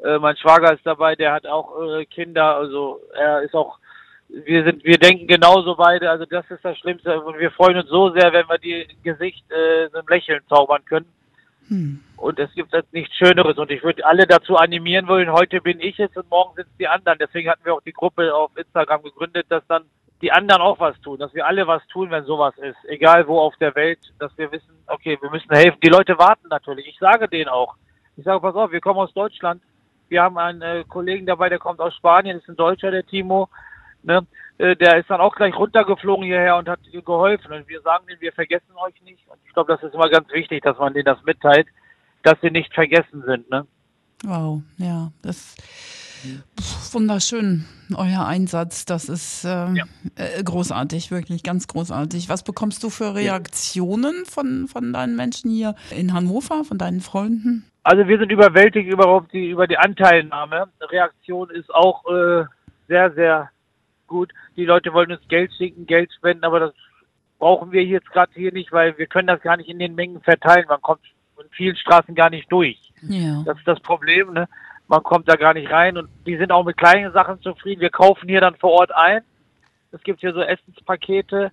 Äh, 0.04 0.18
mein 0.18 0.36
Schwager 0.36 0.72
ist 0.72 0.86
dabei, 0.86 1.16
der 1.16 1.32
hat 1.32 1.46
auch 1.46 1.80
äh, 1.82 2.04
Kinder. 2.06 2.56
Also 2.56 3.00
er 3.14 3.42
ist 3.42 3.54
auch. 3.54 3.78
Wir 4.28 4.62
sind, 4.62 4.84
wir 4.84 4.98
denken 4.98 5.26
genauso 5.26 5.74
beide. 5.74 6.10
Also 6.10 6.26
das 6.26 6.44
ist 6.50 6.64
das 6.64 6.76
Schlimmste. 6.78 7.20
Und 7.20 7.38
wir 7.38 7.50
freuen 7.50 7.78
uns 7.78 7.88
so 7.88 8.10
sehr, 8.10 8.32
wenn 8.32 8.48
wir 8.48 8.58
die 8.58 8.86
Gesicht 9.02 9.44
äh, 9.50 9.88
so 9.90 9.98
ein 9.98 10.06
Lächeln 10.08 10.42
zaubern 10.48 10.84
können. 10.84 11.06
Hm. 11.68 12.00
Und 12.16 12.38
es 12.38 12.52
gibt 12.54 12.72
jetzt 12.72 12.92
nichts 12.92 13.14
Schöneres. 13.16 13.56
Und 13.56 13.70
ich 13.70 13.82
würde 13.82 14.04
alle 14.04 14.26
dazu 14.26 14.56
animieren 14.56 15.08
wollen. 15.08 15.32
Heute 15.32 15.60
bin 15.60 15.80
ich 15.80 15.98
es 15.98 16.14
und 16.16 16.28
morgen 16.30 16.54
sind 16.56 16.66
es 16.66 16.76
die 16.78 16.88
anderen. 16.88 17.18
Deswegen 17.18 17.48
hatten 17.48 17.64
wir 17.64 17.74
auch 17.74 17.82
die 17.82 17.92
Gruppe 17.92 18.34
auf 18.34 18.50
Instagram 18.56 19.02
gegründet, 19.02 19.46
dass 19.48 19.66
dann 19.66 19.84
die 20.20 20.32
anderen 20.32 20.62
auch 20.62 20.80
was 20.80 21.00
tun, 21.00 21.18
dass 21.18 21.32
wir 21.34 21.46
alle 21.46 21.66
was 21.66 21.86
tun, 21.88 22.10
wenn 22.10 22.24
sowas 22.24 22.56
ist, 22.58 22.76
egal 22.88 23.28
wo 23.28 23.38
auf 23.38 23.54
der 23.56 23.74
Welt, 23.74 24.00
dass 24.18 24.36
wir 24.36 24.50
wissen, 24.50 24.74
okay, 24.88 25.16
wir 25.20 25.30
müssen 25.30 25.54
helfen. 25.54 25.78
Die 25.82 25.88
Leute 25.88 26.18
warten 26.18 26.48
natürlich. 26.48 26.88
Ich 26.88 26.98
sage 26.98 27.28
denen 27.28 27.48
auch. 27.48 27.76
Ich 28.16 28.24
sage, 28.24 28.40
pass 28.40 28.56
auf, 28.56 28.72
wir 28.72 28.80
kommen 28.80 28.98
aus 28.98 29.14
Deutschland. 29.14 29.62
Wir 30.08 30.22
haben 30.22 30.38
einen 30.38 30.62
äh, 30.62 30.84
Kollegen 30.88 31.26
dabei, 31.26 31.48
der 31.48 31.58
kommt 31.58 31.80
aus 31.80 31.94
Spanien, 31.94 32.38
ist 32.38 32.48
ein 32.48 32.56
Deutscher, 32.56 32.90
der 32.90 33.06
Timo. 33.06 33.48
Ne? 34.02 34.26
Äh, 34.58 34.76
der 34.76 34.98
ist 34.98 35.10
dann 35.10 35.20
auch 35.20 35.34
gleich 35.34 35.56
runtergeflogen 35.56 36.24
hierher 36.24 36.56
und 36.56 36.68
hat 36.68 36.80
geholfen. 36.92 37.52
Und 37.52 37.68
wir 37.68 37.80
sagen 37.82 38.06
denen, 38.08 38.20
wir 38.20 38.32
vergessen 38.32 38.72
euch 38.76 39.00
nicht. 39.02 39.26
Und 39.28 39.38
ich 39.46 39.52
glaube, 39.52 39.72
das 39.72 39.82
ist 39.82 39.94
immer 39.94 40.08
ganz 40.08 40.30
wichtig, 40.32 40.62
dass 40.62 40.78
man 40.78 40.94
denen 40.94 41.04
das 41.04 41.22
mitteilt, 41.24 41.68
dass 42.22 42.40
sie 42.40 42.50
nicht 42.50 42.72
vergessen 42.74 43.22
sind. 43.26 43.50
Ne? 43.50 43.66
Wow, 44.24 44.62
ja, 44.78 45.12
das 45.22 45.54
wunderschön, 46.92 47.64
euer 47.94 48.26
Einsatz. 48.26 48.84
Das 48.84 49.08
ist 49.08 49.44
ähm, 49.44 49.76
Ja. 49.76 49.84
äh, 50.16 50.42
großartig, 50.42 51.10
wirklich 51.10 51.42
ganz 51.42 51.66
großartig. 51.68 52.28
Was 52.28 52.42
bekommst 52.42 52.82
du 52.82 52.90
für 52.90 53.14
Reaktionen 53.14 54.24
von, 54.24 54.68
von 54.68 54.92
deinen 54.92 55.16
Menschen 55.16 55.50
hier 55.50 55.74
in 55.90 56.12
Hannover, 56.12 56.64
von 56.64 56.78
deinen 56.78 57.00
Freunden? 57.00 57.64
Also 57.82 58.06
wir 58.06 58.18
sind 58.18 58.30
überwältigt 58.30 58.88
überhaupt 58.90 59.32
die, 59.32 59.50
über 59.50 59.66
die 59.66 59.78
Anteilnahme. 59.78 60.68
Reaktion 60.90 61.50
ist 61.50 61.72
auch 61.74 62.04
äh, 62.06 62.44
sehr, 62.88 63.12
sehr 63.14 63.50
gut. 64.06 64.32
Die 64.56 64.64
Leute 64.64 64.92
wollen 64.92 65.12
uns 65.12 65.26
Geld 65.28 65.52
schicken, 65.56 65.86
Geld 65.86 66.12
spenden, 66.12 66.44
aber 66.44 66.60
das 66.60 66.74
brauchen 67.38 67.72
wir 67.72 67.84
jetzt 67.84 68.10
gerade 68.10 68.32
hier 68.34 68.52
nicht, 68.52 68.72
weil 68.72 68.96
wir 68.98 69.06
können 69.06 69.28
das 69.28 69.40
gar 69.42 69.56
nicht 69.56 69.68
in 69.68 69.78
den 69.78 69.94
Mengen 69.94 70.20
verteilen. 70.20 70.66
Man 70.68 70.82
kommt 70.82 71.00
in 71.40 71.48
vielen 71.50 71.76
Straßen 71.76 72.14
gar 72.14 72.30
nicht 72.30 72.50
durch. 72.50 72.76
Ja. 73.02 73.42
Das 73.46 73.56
ist 73.58 73.66
das 73.68 73.80
Problem, 73.80 74.32
ne? 74.32 74.48
Man 74.88 75.02
kommt 75.02 75.28
da 75.28 75.36
gar 75.36 75.52
nicht 75.52 75.70
rein 75.70 75.98
und 75.98 76.08
die 76.26 76.36
sind 76.38 76.50
auch 76.50 76.64
mit 76.64 76.78
kleinen 76.78 77.12
Sachen 77.12 77.40
zufrieden. 77.42 77.82
Wir 77.82 77.90
kaufen 77.90 78.28
hier 78.28 78.40
dann 78.40 78.56
vor 78.56 78.72
Ort 78.72 78.90
ein. 78.94 79.22
Es 79.92 80.02
gibt 80.02 80.20
hier 80.20 80.32
so 80.32 80.40
Essenspakete 80.40 81.52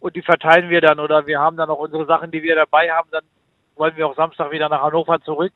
und 0.00 0.16
die 0.16 0.22
verteilen 0.22 0.68
wir 0.68 0.80
dann 0.80 0.98
oder 0.98 1.26
wir 1.26 1.38
haben 1.38 1.56
dann 1.56 1.70
auch 1.70 1.78
unsere 1.78 2.06
Sachen, 2.06 2.32
die 2.32 2.42
wir 2.42 2.56
dabei 2.56 2.90
haben. 2.90 3.08
Dann 3.12 3.24
wollen 3.76 3.96
wir 3.96 4.08
auch 4.08 4.16
Samstag 4.16 4.50
wieder 4.50 4.68
nach 4.68 4.82
Hannover 4.82 5.20
zurück. 5.20 5.52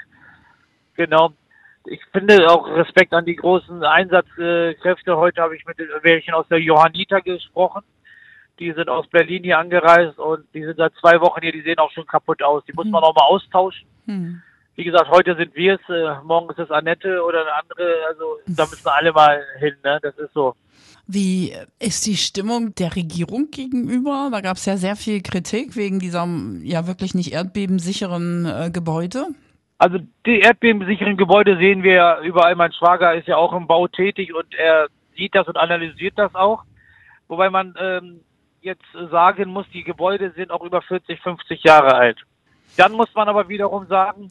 Genau. 0.94 1.32
Ich 1.84 2.00
finde 2.12 2.48
auch 2.48 2.68
Respekt 2.68 3.12
an 3.12 3.24
die 3.24 3.36
großen 3.36 3.82
Einsatzkräfte. 3.82 5.16
Heute 5.16 5.42
habe 5.42 5.56
ich 5.56 5.64
mit 5.66 5.78
welchen 6.02 6.34
aus 6.34 6.46
der 6.48 6.60
Johanniter 6.60 7.20
gesprochen. 7.20 7.82
Die 8.58 8.72
sind 8.72 8.88
aus 8.88 9.06
Berlin 9.08 9.42
hier 9.42 9.58
angereist 9.58 10.18
und 10.18 10.46
die 10.54 10.64
sind 10.64 10.76
seit 10.76 10.94
zwei 10.94 11.20
Wochen 11.20 11.42
hier. 11.42 11.52
Die 11.52 11.62
sehen 11.62 11.78
auch 11.78 11.90
schon 11.90 12.06
kaputt 12.06 12.42
aus. 12.42 12.64
Die 12.64 12.72
muss 12.72 12.86
man 12.86 13.02
auch 13.02 13.14
mal 13.14 13.26
austauschen. 13.26 13.86
Hm. 14.06 14.42
Wie 14.76 14.84
gesagt, 14.84 15.10
heute 15.10 15.34
sind 15.36 15.54
wir 15.54 15.74
es, 15.80 15.88
äh, 15.88 16.22
morgen 16.22 16.50
ist 16.50 16.58
es 16.58 16.70
Annette 16.70 17.22
oder 17.24 17.40
eine 17.40 17.54
andere. 17.54 17.94
Also 18.08 18.38
da 18.46 18.64
müssen 18.64 18.88
alle 18.88 19.10
mal 19.10 19.42
hin, 19.58 19.74
ne? 19.82 19.98
Das 20.02 20.16
ist 20.18 20.34
so. 20.34 20.54
Wie 21.06 21.54
ist 21.78 22.06
die 22.06 22.16
Stimmung 22.16 22.74
der 22.74 22.94
Regierung 22.94 23.50
gegenüber? 23.50 24.28
Da 24.30 24.42
gab 24.42 24.58
es 24.58 24.66
ja 24.66 24.76
sehr 24.76 24.96
viel 24.96 25.22
Kritik 25.22 25.76
wegen 25.76 25.98
dieser 25.98 26.26
ja 26.62 26.86
wirklich 26.86 27.14
nicht 27.14 27.32
erdbebensicheren 27.32 28.44
äh, 28.44 28.70
Gebäude. 28.70 29.28
Also 29.78 29.98
die 30.26 30.40
erdbebensicheren 30.40 31.16
Gebäude 31.16 31.56
sehen 31.56 31.82
wir 31.82 31.94
ja 31.94 32.20
überall. 32.20 32.54
Mein 32.54 32.72
Schwager 32.72 33.14
ist 33.14 33.28
ja 33.28 33.36
auch 33.36 33.54
im 33.54 33.66
Bau 33.66 33.88
tätig 33.88 34.34
und 34.34 34.54
er 34.54 34.88
sieht 35.16 35.34
das 35.34 35.46
und 35.46 35.56
analysiert 35.56 36.18
das 36.18 36.34
auch. 36.34 36.64
Wobei 37.28 37.48
man 37.48 37.74
ähm, 37.80 38.20
jetzt 38.60 38.84
sagen 39.10 39.50
muss, 39.50 39.66
die 39.72 39.84
Gebäude 39.84 40.32
sind 40.36 40.50
auch 40.50 40.64
über 40.64 40.82
40, 40.82 41.20
50 41.20 41.62
Jahre 41.64 41.94
alt. 41.94 42.18
Dann 42.76 42.92
muss 42.92 43.14
man 43.14 43.28
aber 43.28 43.48
wiederum 43.48 43.86
sagen, 43.86 44.30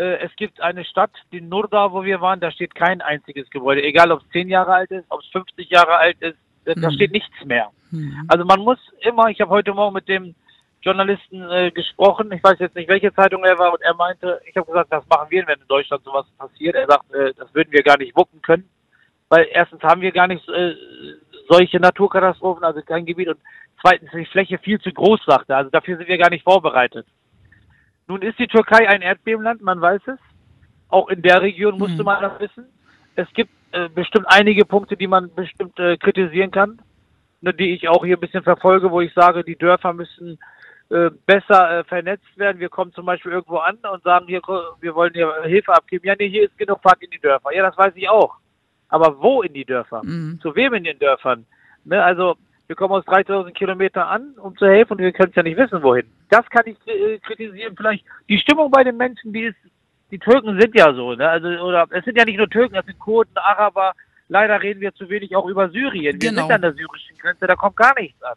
es 0.00 0.34
gibt 0.36 0.60
eine 0.60 0.84
Stadt, 0.84 1.10
die 1.32 1.40
Nurda, 1.40 1.92
wo 1.92 2.02
wir 2.02 2.20
waren, 2.20 2.40
da 2.40 2.50
steht 2.50 2.74
kein 2.74 3.00
einziges 3.02 3.48
Gebäude. 3.50 3.82
Egal, 3.82 4.10
ob 4.10 4.22
es 4.22 4.28
10 4.30 4.48
Jahre 4.48 4.72
alt 4.72 4.90
ist, 4.90 5.04
ob 5.10 5.20
es 5.20 5.26
50 5.28 5.68
Jahre 5.70 5.96
alt 5.96 6.20
ist, 6.20 6.38
äh, 6.64 6.74
da 6.74 6.88
Mhm. 6.88 6.94
steht 6.94 7.12
nichts 7.12 7.44
mehr. 7.44 7.70
Mhm. 7.90 8.24
Also 8.28 8.44
man 8.44 8.60
muss 8.60 8.78
immer, 9.00 9.28
ich 9.28 9.40
habe 9.40 9.50
heute 9.50 9.74
Morgen 9.74 9.94
mit 9.94 10.08
dem 10.08 10.34
Journalisten 10.82 11.42
äh, 11.50 11.70
gesprochen, 11.70 12.32
ich 12.32 12.42
weiß 12.42 12.58
jetzt 12.58 12.74
nicht, 12.74 12.88
welche 12.88 13.14
Zeitung 13.14 13.44
er 13.44 13.58
war, 13.58 13.72
und 13.72 13.82
er 13.82 13.94
meinte, 13.94 14.40
ich 14.48 14.56
habe 14.56 14.66
gesagt, 14.66 14.92
das 14.92 15.06
machen 15.08 15.30
wir, 15.30 15.46
wenn 15.46 15.60
in 15.60 15.68
Deutschland 15.68 16.02
sowas 16.04 16.26
passiert. 16.38 16.74
Er 16.74 16.86
sagt, 16.86 17.12
äh, 17.12 17.32
das 17.36 17.54
würden 17.54 17.72
wir 17.72 17.82
gar 17.82 17.98
nicht 17.98 18.16
wuppen 18.16 18.42
können, 18.42 18.68
weil 19.28 19.46
erstens 19.52 19.82
haben 19.82 20.00
wir 20.00 20.10
gar 20.12 20.26
nicht 20.26 20.48
äh, 20.48 20.74
solche 21.48 21.78
Naturkatastrophen, 21.78 22.64
also 22.64 22.80
kein 22.82 23.06
Gebiet, 23.06 23.28
und 23.28 23.38
zweitens 23.80 24.12
ist 24.12 24.18
die 24.20 24.26
Fläche 24.26 24.58
viel 24.58 24.80
zu 24.80 24.90
groß, 24.92 25.20
sagt 25.26 25.50
er. 25.50 25.58
Also 25.58 25.70
dafür 25.70 25.96
sind 25.98 26.08
wir 26.08 26.18
gar 26.18 26.30
nicht 26.30 26.44
vorbereitet. 26.44 27.06
Nun 28.08 28.22
ist 28.22 28.38
die 28.38 28.46
Türkei 28.46 28.88
ein 28.88 29.02
Erdbebenland, 29.02 29.62
man 29.62 29.80
weiß 29.80 30.02
es. 30.06 30.18
Auch 30.88 31.08
in 31.08 31.22
der 31.22 31.40
Region 31.40 31.78
musste 31.78 31.98
Mhm. 31.98 32.04
man 32.04 32.22
das 32.22 32.40
wissen. 32.40 32.66
Es 33.16 33.28
gibt 33.34 33.50
äh, 33.72 33.88
bestimmt 33.88 34.26
einige 34.28 34.64
Punkte, 34.64 34.96
die 34.96 35.06
man 35.06 35.34
bestimmt 35.34 35.78
äh, 35.78 35.96
kritisieren 35.96 36.50
kann, 36.50 36.80
ne, 37.40 37.54
die 37.54 37.72
ich 37.72 37.88
auch 37.88 38.04
hier 38.04 38.16
ein 38.16 38.20
bisschen 38.20 38.42
verfolge, 38.42 38.90
wo 38.90 39.00
ich 39.00 39.12
sage, 39.14 39.42
die 39.44 39.56
Dörfer 39.56 39.92
müssen 39.94 40.38
äh, 40.90 41.10
besser 41.24 41.78
äh, 41.78 41.84
vernetzt 41.84 42.36
werden. 42.36 42.58
Wir 42.60 42.68
kommen 42.68 42.92
zum 42.92 43.06
Beispiel 43.06 43.32
irgendwo 43.32 43.56
an 43.58 43.78
und 43.90 44.02
sagen, 44.02 44.26
hier, 44.26 44.42
wir 44.80 44.94
wollen 44.94 45.14
hier 45.14 45.32
Hilfe 45.44 45.72
abgeben. 45.72 46.06
Ja, 46.06 46.14
nee, 46.18 46.28
hier 46.28 46.44
ist 46.44 46.58
genug, 46.58 46.80
fahrt 46.82 47.02
in 47.02 47.10
die 47.10 47.18
Dörfer. 47.20 47.54
Ja, 47.54 47.62
das 47.62 47.78
weiß 47.78 47.94
ich 47.96 48.08
auch. 48.10 48.36
Aber 48.88 49.18
wo 49.22 49.40
in 49.40 49.54
die 49.54 49.64
Dörfer? 49.64 50.02
Mhm. 50.04 50.38
Zu 50.42 50.54
wem 50.54 50.74
in 50.74 50.84
den 50.84 50.98
Dörfern? 50.98 51.46
Ne, 51.84 52.02
also, 52.04 52.36
wir 52.68 52.76
kommen 52.76 52.94
aus 52.94 53.04
3000 53.04 53.54
Kilometern 53.54 54.06
an, 54.08 54.34
um 54.38 54.56
zu 54.56 54.66
helfen 54.66 54.92
und 54.92 54.98
wir 54.98 55.12
können 55.12 55.30
es 55.30 55.36
ja 55.36 55.42
nicht 55.42 55.56
wissen, 55.56 55.82
wohin. 55.82 56.06
Das 56.30 56.48
kann 56.50 56.64
ich 56.66 56.76
äh, 56.86 57.18
kritisieren. 57.18 57.74
Vielleicht 57.76 58.04
die 58.28 58.38
Stimmung 58.38 58.70
bei 58.70 58.84
den 58.84 58.96
Menschen, 58.96 59.32
die 59.32 59.42
ist, 59.44 59.56
die 60.10 60.18
Türken 60.18 60.58
sind 60.60 60.74
ja 60.74 60.92
so, 60.94 61.14
ne? 61.14 61.28
Also, 61.28 61.48
oder 61.48 61.86
es 61.90 62.04
sind 62.04 62.16
ja 62.18 62.24
nicht 62.24 62.38
nur 62.38 62.48
Türken, 62.48 62.74
das 62.74 62.86
sind 62.86 62.98
Kurden, 62.98 63.36
Araber. 63.36 63.92
Leider 64.28 64.62
reden 64.62 64.80
wir 64.80 64.94
zu 64.94 65.08
wenig 65.10 65.34
auch 65.36 65.46
über 65.46 65.68
Syrien. 65.70 66.20
Wir 66.20 66.30
Genau. 66.30 66.42
sind 66.42 66.52
an 66.52 66.62
der 66.62 66.72
syrischen 66.74 67.18
Grenze, 67.18 67.46
da 67.46 67.56
kommt 67.56 67.76
gar 67.76 67.94
nichts 67.98 68.22
an. 68.22 68.36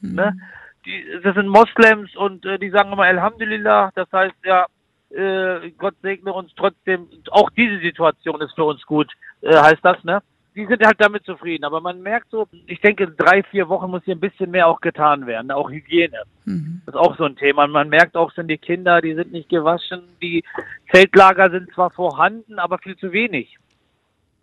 Mhm. 0.00 0.14
Ne? 0.14 0.36
Die, 0.84 1.04
das 1.22 1.34
sind 1.34 1.48
Moslems 1.48 2.14
und 2.16 2.44
äh, 2.46 2.58
die 2.58 2.70
sagen 2.70 2.92
immer 2.92 3.04
Alhamdulillah, 3.04 3.90
das 3.94 4.10
heißt 4.12 4.34
ja, 4.44 4.66
äh, 5.10 5.70
Gott 5.72 5.94
segne 6.02 6.32
uns 6.32 6.52
trotzdem. 6.56 7.08
Auch 7.30 7.50
diese 7.50 7.78
Situation 7.80 8.40
ist 8.40 8.54
für 8.54 8.64
uns 8.64 8.84
gut, 8.86 9.10
äh, 9.42 9.54
heißt 9.54 9.82
das, 9.84 10.02
ne? 10.04 10.22
Die 10.60 10.66
sind 10.66 10.84
halt 10.84 11.00
damit 11.00 11.24
zufrieden, 11.24 11.64
aber 11.64 11.80
man 11.80 12.02
merkt 12.02 12.30
so, 12.30 12.46
ich 12.66 12.82
denke, 12.82 13.04
in 13.04 13.16
drei, 13.16 13.42
vier 13.44 13.70
Wochen 13.70 13.90
muss 13.90 14.04
hier 14.04 14.14
ein 14.14 14.20
bisschen 14.20 14.50
mehr 14.50 14.68
auch 14.68 14.82
getan 14.82 15.26
werden, 15.26 15.50
auch 15.50 15.70
Hygiene. 15.70 16.22
Mhm. 16.44 16.82
Das 16.84 16.94
ist 16.94 17.00
auch 17.00 17.16
so 17.16 17.24
ein 17.24 17.36
Thema. 17.36 17.66
Man 17.66 17.88
merkt 17.88 18.14
auch, 18.14 18.30
sind 18.32 18.48
die 18.48 18.58
Kinder, 18.58 19.00
die 19.00 19.14
sind 19.14 19.32
nicht 19.32 19.48
gewaschen, 19.48 20.02
die 20.20 20.44
Zeltlager 20.92 21.50
sind 21.50 21.72
zwar 21.72 21.88
vorhanden, 21.88 22.58
aber 22.58 22.76
viel 22.76 22.94
zu 22.98 23.10
wenig. 23.10 23.56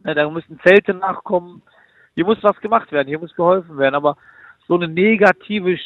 Ne, 0.03 0.15
da 0.15 0.27
müssen 0.27 0.59
Zelte 0.65 0.95
nachkommen. 0.95 1.61
Hier 2.15 2.25
muss 2.25 2.41
was 2.41 2.59
gemacht 2.61 2.91
werden, 2.91 3.07
hier 3.07 3.19
muss 3.19 3.35
geholfen 3.35 3.77
werden, 3.77 3.93
aber 3.93 4.17
so 4.67 4.73
eine 4.73 4.87
negative 4.87 5.77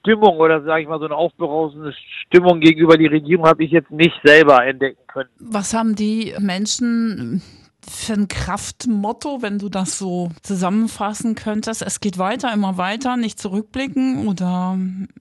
Stimmung 0.00 0.38
oder 0.38 0.64
sage 0.64 0.82
ich 0.82 0.88
mal 0.88 0.98
so 0.98 1.04
eine 1.04 1.14
aufbrausende 1.14 1.94
Stimmung 2.26 2.58
gegenüber 2.58 2.98
die 2.98 3.06
Regierung 3.06 3.46
habe 3.46 3.62
ich 3.62 3.70
jetzt 3.70 3.92
nicht 3.92 4.18
selber 4.24 4.66
entdecken 4.66 5.06
können. 5.06 5.30
Was 5.38 5.74
haben 5.74 5.94
die 5.94 6.34
Menschen 6.40 7.40
für 7.88 8.14
ein 8.14 8.28
Kraftmotto, 8.28 9.42
wenn 9.42 9.58
du 9.58 9.68
das 9.68 9.98
so 9.98 10.30
zusammenfassen 10.42 11.34
könntest? 11.34 11.82
Es 11.82 12.00
geht 12.00 12.18
weiter, 12.18 12.52
immer 12.52 12.76
weiter, 12.76 13.16
nicht 13.16 13.38
zurückblicken 13.38 14.26
oder 14.28 14.76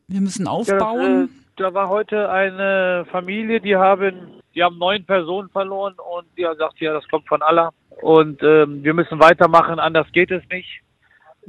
wir 0.07 0.21
müssen 0.21 0.45
Ja, 0.45 0.51
aufbauen? 0.51 1.21
das, 1.21 1.29
äh, 1.29 1.33
da 1.57 1.73
war 1.73 1.89
heute 1.89 2.29
eine 2.29 3.05
Familie, 3.11 3.59
die 3.59 3.75
haben, 3.75 4.41
die 4.55 4.63
haben 4.63 4.77
neun 4.77 5.05
Personen 5.05 5.49
verloren 5.49 5.95
und 6.15 6.25
die 6.37 6.45
haben 6.45 6.53
gesagt, 6.53 6.79
ja, 6.79 6.93
das 6.93 7.07
kommt 7.09 7.27
von 7.27 7.41
Allah 7.41 7.71
und 8.01 8.41
ähm, 8.43 8.83
wir 8.83 8.93
müssen 8.93 9.19
weitermachen, 9.19 9.79
anders 9.79 10.07
geht 10.13 10.31
es 10.31 10.43
nicht. 10.49 10.81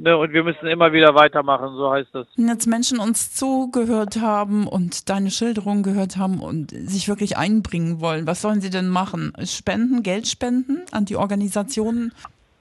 Ne, 0.03 0.17
und 0.17 0.33
wir 0.33 0.43
müssen 0.43 0.65
immer 0.65 0.93
wieder 0.93 1.13
weitermachen, 1.13 1.75
so 1.75 1.91
heißt 1.91 2.09
das. 2.13 2.25
Wenn 2.35 2.47
jetzt 2.47 2.65
Menschen 2.65 2.97
uns 2.97 3.35
zugehört 3.35 4.19
haben 4.19 4.65
und 4.65 5.09
deine 5.11 5.29
Schilderung 5.29 5.83
gehört 5.83 6.17
haben 6.17 6.39
und 6.39 6.71
sich 6.71 7.07
wirklich 7.07 7.37
einbringen 7.37 8.01
wollen, 8.01 8.25
was 8.25 8.41
sollen 8.41 8.61
sie 8.61 8.71
denn 8.71 8.89
machen? 8.89 9.31
Spenden, 9.45 10.01
Geld 10.01 10.27
spenden 10.27 10.81
an 10.91 11.05
die 11.05 11.17
Organisationen? 11.17 12.13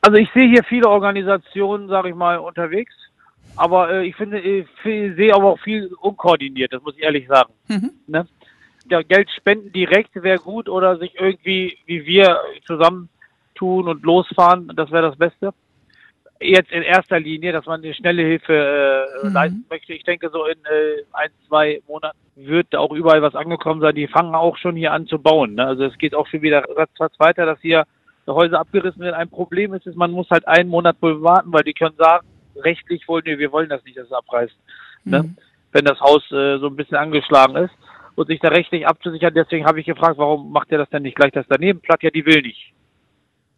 Also 0.03 0.19
ich 0.19 0.29
sehe 0.35 0.51
hier 0.51 0.63
viele 0.65 0.91
Organisationen, 0.91 1.89
sage 1.89 2.11
ich 2.11 2.15
mal, 2.15 2.37
unterwegs, 2.37 2.93
aber 3.57 3.91
äh, 3.91 4.07
ich 4.07 4.17
finde, 4.17 4.39
ich 4.39 4.67
fe- 4.83 5.15
sehe 5.17 5.35
aber 5.35 5.53
auch 5.53 5.61
viel 5.61 5.91
unkoordiniert, 5.99 6.75
das 6.75 6.83
muss 6.83 6.95
ich 6.99 7.03
ehrlich 7.03 7.27
sagen. 7.27 7.55
Mhm. 7.69 7.91
Ne? 8.07 8.27
Ja, 8.91 9.01
Geld 9.01 9.31
spenden 9.31 9.73
direkt 9.73 10.15
wäre 10.15 10.39
gut 10.39 10.69
oder 10.69 10.99
sich 10.99 11.15
irgendwie 11.19 11.79
wie 11.87 12.05
wir 12.05 12.39
zusammentun 12.67 13.89
und 13.89 14.03
losfahren, 14.03 14.71
das 14.77 14.91
wäre 14.91 15.09
das 15.09 15.17
Beste. 15.17 15.55
Jetzt 16.43 16.73
in 16.73 16.83
erster 16.83 17.21
Linie, 17.21 17.53
dass 17.53 17.67
man 17.67 17.83
eine 17.83 17.93
schnelle 17.93 18.23
Hilfe 18.23 18.55
äh, 18.55 19.27
Mhm. 19.27 19.33
leisten 19.35 19.65
möchte. 19.69 19.93
Ich 19.93 20.05
denke, 20.05 20.31
so 20.31 20.47
in 20.47 20.59
äh, 20.65 21.03
ein, 21.13 21.29
zwei 21.47 21.83
Monaten 21.87 22.17
wird 22.35 22.75
auch 22.75 22.93
überall 22.93 23.21
was 23.21 23.35
angekommen 23.35 23.81
sein. 23.83 23.95
Die 23.95 24.07
fangen 24.07 24.35
auch 24.35 24.57
schon 24.57 24.75
hier 24.77 24.93
an 24.93 25.07
zu 25.07 25.19
bauen. 25.19 25.57
Ne? 25.57 25.67
Also 25.67 25.85
es 25.85 25.99
geht 25.99 26.15
auch 26.15 26.27
schon 26.27 26.41
wieder 26.43 26.65
ratzfatz 26.77 27.13
weiter, 27.19 27.45
dass 27.45 27.61
hier 27.61 27.85
Häuser 28.27 28.61
abgerissen 28.61 29.03
werden. 29.03 29.17
Ein 29.17 29.29
Problem 29.29 29.75
ist, 29.75 29.87
ist, 29.87 29.97
man 29.97 30.13
muss 30.13 30.31
halt 30.31 30.47
einen 30.47 30.71
Monat 30.71 30.97
wohl 31.01 31.21
warten, 31.23 31.53
weil 31.53 31.65
die 31.65 31.75
können 31.75 31.97
sagen, 31.99 32.27
rechtlich 32.57 33.07
wollen 33.09 33.25
wir, 33.25 33.39
wir 33.39 33.53
wollen 33.53 33.69
das 33.69 33.85
nicht, 33.85 33.99
dass 33.99 34.07
es 34.07 34.13
abreißt. 34.13 34.57
Ne? 35.05 35.23
Mhm. 35.25 35.37
Wenn 35.73 35.85
das 35.85 36.01
Haus 36.01 36.23
äh, 36.31 36.59
so 36.59 36.69
ein 36.69 36.77
bisschen 36.77 36.97
angeschlagen 36.97 37.57
ist 37.57 37.75
und 38.15 38.29
sich 38.29 38.41
da 38.41 38.49
rechtlich 38.49 38.87
abzusichern. 38.87 39.35
Deswegen 39.35 39.67
habe 39.67 39.81
ich 39.81 39.87
gefragt, 39.87 40.17
warum 40.17 40.53
macht 40.53 40.71
er 40.73 40.79
das 40.79 40.91
denn 40.91 41.03
nicht 41.03 41.17
gleich 41.17 41.33
das 41.33 41.47
daneben 41.49 41.81
platt? 41.81 42.03
Ja, 42.03 42.11
die 42.11 42.25
will 42.25 42.43
nicht. 42.43 42.73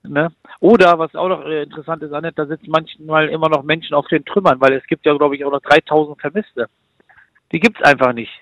Ne? 0.05 0.33
Oder, 0.61 0.99
was 0.99 1.15
auch 1.15 1.29
noch 1.29 1.45
äh, 1.45 1.63
interessant 1.63 2.03
ist, 2.03 2.13
Annette, 2.13 2.35
da 2.37 2.47
sitzen 2.47 2.71
manchmal 2.71 3.29
immer 3.29 3.49
noch 3.49 3.63
Menschen 3.63 3.95
auf 3.95 4.09
den 4.09 4.25
Trümmern, 4.25 4.61
weil 4.61 4.73
es 4.73 4.87
gibt 4.87 5.07
ja, 5.07 5.17
glaube 5.17 5.37
ich, 5.37 5.45
auch 5.45 5.53
noch 5.53 5.61
3000 5.61 6.21
Vermisste. 6.21 6.69
Die 7.53 7.61
gibt's 7.61 7.83
einfach 7.83 8.13
nicht. 8.13 8.33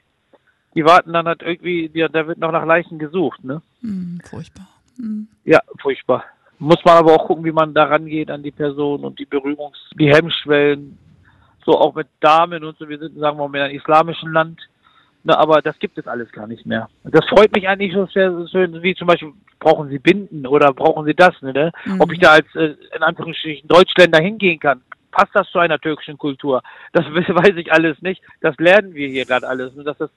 Die 0.74 0.84
warten 0.84 1.12
dann 1.12 1.26
halt 1.26 1.42
irgendwie, 1.42 1.90
ja, 1.92 2.08
da 2.08 2.26
wird 2.26 2.38
noch 2.38 2.52
nach 2.52 2.64
Leichen 2.64 2.98
gesucht, 2.98 3.44
ne? 3.44 3.60
Mhm, 3.82 4.20
furchtbar. 4.24 4.68
Mhm. 4.96 5.28
Ja, 5.44 5.60
furchtbar. 5.80 6.24
Muss 6.58 6.84
man 6.84 6.96
aber 6.96 7.14
auch 7.14 7.26
gucken, 7.26 7.44
wie 7.44 7.52
man 7.52 7.74
da 7.74 7.84
rangeht 7.84 8.30
an 8.30 8.42
die 8.42 8.50
Person 8.50 9.04
und 9.04 9.18
die 9.18 9.26
Berührungs-, 9.26 9.94
die 9.98 10.14
Hemmschwellen. 10.14 10.98
So 11.64 11.78
auch 11.78 11.94
mit 11.94 12.08
Damen 12.20 12.64
und 12.64 12.78
so. 12.78 12.88
Wir 12.88 12.98
sind, 12.98 13.18
sagen 13.18 13.38
wir 13.38 13.48
mal, 13.48 13.58
in 13.58 13.64
einem 13.64 13.76
islamischen 13.76 14.32
Land. 14.32 14.60
Ne, 15.22 15.36
aber 15.38 15.60
das 15.60 15.78
gibt 15.78 15.98
es 15.98 16.06
alles 16.06 16.32
gar 16.32 16.46
nicht 16.46 16.64
mehr. 16.64 16.88
Das 17.04 17.26
freut 17.28 17.54
mich 17.54 17.68
eigentlich 17.68 17.92
so 17.92 18.06
sehr, 18.06 18.32
so 18.32 18.46
schön, 18.46 18.82
wie 18.82 18.94
zum 18.94 19.06
Beispiel, 19.06 19.32
brauchen 19.58 19.90
Sie 19.90 19.98
Binden 19.98 20.46
oder 20.46 20.72
brauchen 20.72 21.04
Sie 21.04 21.14
das, 21.14 21.34
ne? 21.42 21.72
Mhm. 21.84 22.00
Ob 22.00 22.10
ich 22.12 22.18
da 22.18 22.32
als, 22.32 22.46
äh, 22.54 22.74
in 22.96 23.02
Anführungsstrichen, 23.02 23.68
Deutschländer 23.68 24.18
hingehen 24.20 24.58
kann. 24.58 24.80
Passt 25.10 25.32
das 25.34 25.50
zu 25.50 25.58
einer 25.58 25.78
türkischen 25.78 26.16
Kultur? 26.16 26.62
Das 26.92 27.04
weiß 27.12 27.54
ich 27.56 27.70
alles 27.70 28.00
nicht. 28.00 28.22
Das 28.40 28.56
lernen 28.56 28.94
wir 28.94 29.08
hier 29.08 29.26
gerade 29.26 29.46
alles. 29.46 29.74
Und 29.74 29.84
dass 29.84 29.98
das 29.98 30.10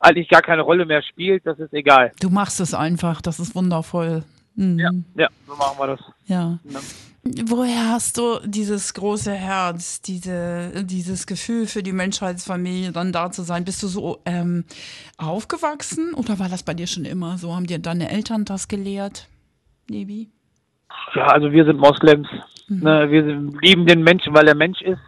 eigentlich 0.00 0.28
gar 0.28 0.42
keine 0.42 0.62
Rolle 0.62 0.84
mehr 0.84 1.02
spielt, 1.02 1.46
das 1.46 1.58
ist 1.60 1.72
egal. 1.72 2.10
Du 2.20 2.30
machst 2.30 2.58
es 2.58 2.74
einfach, 2.74 3.20
das 3.20 3.38
ist 3.38 3.54
wundervoll. 3.54 4.24
Mhm. 4.56 4.78
Ja, 4.78 4.90
ja, 5.14 5.28
so 5.46 5.54
machen 5.54 5.78
wir 5.78 5.86
das. 5.86 6.00
ja. 6.26 6.58
Ne? 6.64 6.80
Woher 7.22 7.90
hast 7.90 8.16
du 8.16 8.40
dieses 8.46 8.94
große 8.94 9.32
Herz, 9.32 10.00
diese, 10.00 10.84
dieses 10.84 11.26
Gefühl 11.26 11.66
für 11.66 11.82
die 11.82 11.92
Menschheitsfamilie, 11.92 12.92
dann 12.92 13.12
da 13.12 13.30
zu 13.30 13.42
sein? 13.42 13.66
Bist 13.66 13.82
du 13.82 13.88
so 13.88 14.20
ähm, 14.24 14.64
aufgewachsen 15.18 16.14
oder 16.14 16.38
war 16.38 16.48
das 16.48 16.62
bei 16.62 16.72
dir 16.72 16.86
schon 16.86 17.04
immer 17.04 17.36
so? 17.36 17.54
Haben 17.54 17.66
dir 17.66 17.78
deine 17.78 18.10
Eltern 18.10 18.46
das 18.46 18.68
gelehrt, 18.68 19.28
Nebi? 19.90 20.30
Ja, 21.14 21.26
also 21.26 21.52
wir 21.52 21.66
sind 21.66 21.78
Moslems. 21.78 22.28
Ne, 22.68 23.10
wir 23.10 23.22
lieben 23.60 23.84
den 23.84 24.02
Menschen, 24.02 24.32
weil 24.32 24.48
er 24.48 24.54
Mensch 24.54 24.80
ist. 24.80 25.00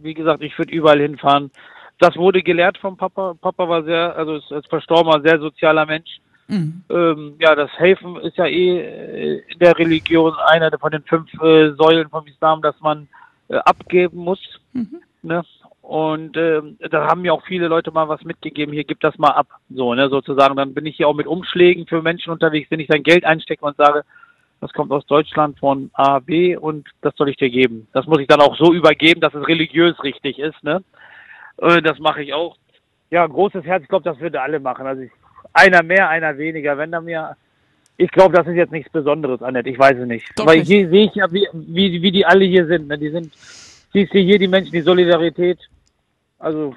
Wie 0.00 0.14
gesagt, 0.14 0.42
ich 0.42 0.56
würde 0.58 0.72
überall 0.72 1.00
hinfahren. 1.00 1.50
Das 1.98 2.16
wurde 2.16 2.42
gelehrt 2.42 2.78
vom 2.78 2.96
Papa. 2.96 3.34
Papa 3.34 3.68
war 3.68 3.84
sehr, 3.84 4.16
also 4.16 4.36
ist, 4.36 4.50
ist 4.50 4.68
verstorbener, 4.68 5.20
sehr 5.22 5.38
sozialer 5.38 5.84
Mensch. 5.84 6.20
Mhm. 6.50 6.82
Ähm, 6.90 7.34
ja, 7.38 7.54
das 7.54 7.70
Helfen 7.78 8.16
ist 8.16 8.36
ja 8.36 8.46
eh 8.46 8.80
äh, 8.80 9.42
in 9.48 9.58
der 9.60 9.78
Religion 9.78 10.34
einer 10.46 10.70
von 10.78 10.90
den 10.90 11.04
fünf 11.04 11.32
äh, 11.40 11.70
Säulen 11.78 12.08
vom 12.08 12.26
Islam, 12.26 12.60
dass 12.60 12.78
man 12.80 13.08
äh, 13.48 13.56
abgeben 13.56 14.18
muss. 14.18 14.40
Mhm. 14.72 15.00
Ne? 15.22 15.42
Und 15.82 16.36
ähm, 16.36 16.76
da 16.90 17.06
haben 17.06 17.22
mir 17.22 17.32
auch 17.32 17.44
viele 17.46 17.68
Leute 17.68 17.90
mal 17.90 18.08
was 18.08 18.22
mitgegeben, 18.24 18.72
hier 18.72 18.84
gib 18.84 19.00
das 19.00 19.18
mal 19.18 19.30
ab, 19.30 19.48
so, 19.70 19.94
ne, 19.94 20.08
sozusagen. 20.08 20.56
Dann 20.56 20.74
bin 20.74 20.86
ich 20.86 20.96
hier 20.96 21.08
auch 21.08 21.14
mit 21.14 21.26
Umschlägen 21.26 21.86
für 21.86 22.02
Menschen 22.02 22.32
unterwegs, 22.32 22.70
wenn 22.70 22.80
ich 22.80 22.88
dann 22.88 23.02
Geld 23.02 23.24
einstecke 23.24 23.64
und 23.64 23.76
sage, 23.76 24.04
das 24.60 24.72
kommt 24.72 24.92
aus 24.92 25.06
Deutschland 25.06 25.58
von 25.58 25.90
A, 25.94 26.18
B 26.18 26.56
und 26.56 26.88
das 27.00 27.14
soll 27.16 27.30
ich 27.30 27.36
dir 27.36 27.50
geben. 27.50 27.88
Das 27.92 28.06
muss 28.06 28.20
ich 28.20 28.28
dann 28.28 28.40
auch 28.40 28.56
so 28.56 28.72
übergeben, 28.72 29.20
dass 29.20 29.34
es 29.34 29.48
religiös 29.48 30.00
richtig 30.04 30.38
ist, 30.38 30.62
ne? 30.62 30.82
Äh, 31.56 31.82
das 31.82 31.98
mache 31.98 32.22
ich 32.22 32.34
auch. 32.34 32.56
Ja, 33.10 33.26
großes 33.26 33.64
Herz, 33.64 33.82
ich 33.82 33.88
glaube, 33.88 34.04
das 34.04 34.20
würde 34.20 34.40
alle 34.40 34.60
machen. 34.60 34.86
Also 34.86 35.02
ich, 35.02 35.10
einer 35.52 35.82
mehr, 35.82 36.08
einer 36.08 36.36
weniger. 36.38 36.76
Wenn 36.78 36.92
da 36.92 37.00
mir, 37.00 37.36
ich 37.96 38.10
glaube, 38.10 38.36
das 38.36 38.46
ist 38.46 38.54
jetzt 38.54 38.72
nichts 38.72 38.90
Besonderes, 38.90 39.42
Annette. 39.42 39.70
Ich 39.70 39.78
weiß 39.78 39.98
es 39.98 40.06
nicht. 40.06 40.26
Doch 40.36 40.46
Weil 40.46 40.62
hier 40.62 40.88
sehe 40.88 41.06
ich 41.06 41.14
ja, 41.14 41.30
wie, 41.32 41.46
wie, 41.52 42.02
wie 42.02 42.12
die 42.12 42.26
alle 42.26 42.44
hier 42.44 42.66
sind. 42.66 42.88
Ne? 42.88 42.98
Die 42.98 43.10
sind, 43.10 43.32
siehst 43.92 44.14
du 44.14 44.18
hier 44.18 44.38
die 44.38 44.48
Menschen, 44.48 44.72
die 44.72 44.80
Solidarität. 44.80 45.58
Also 46.38 46.74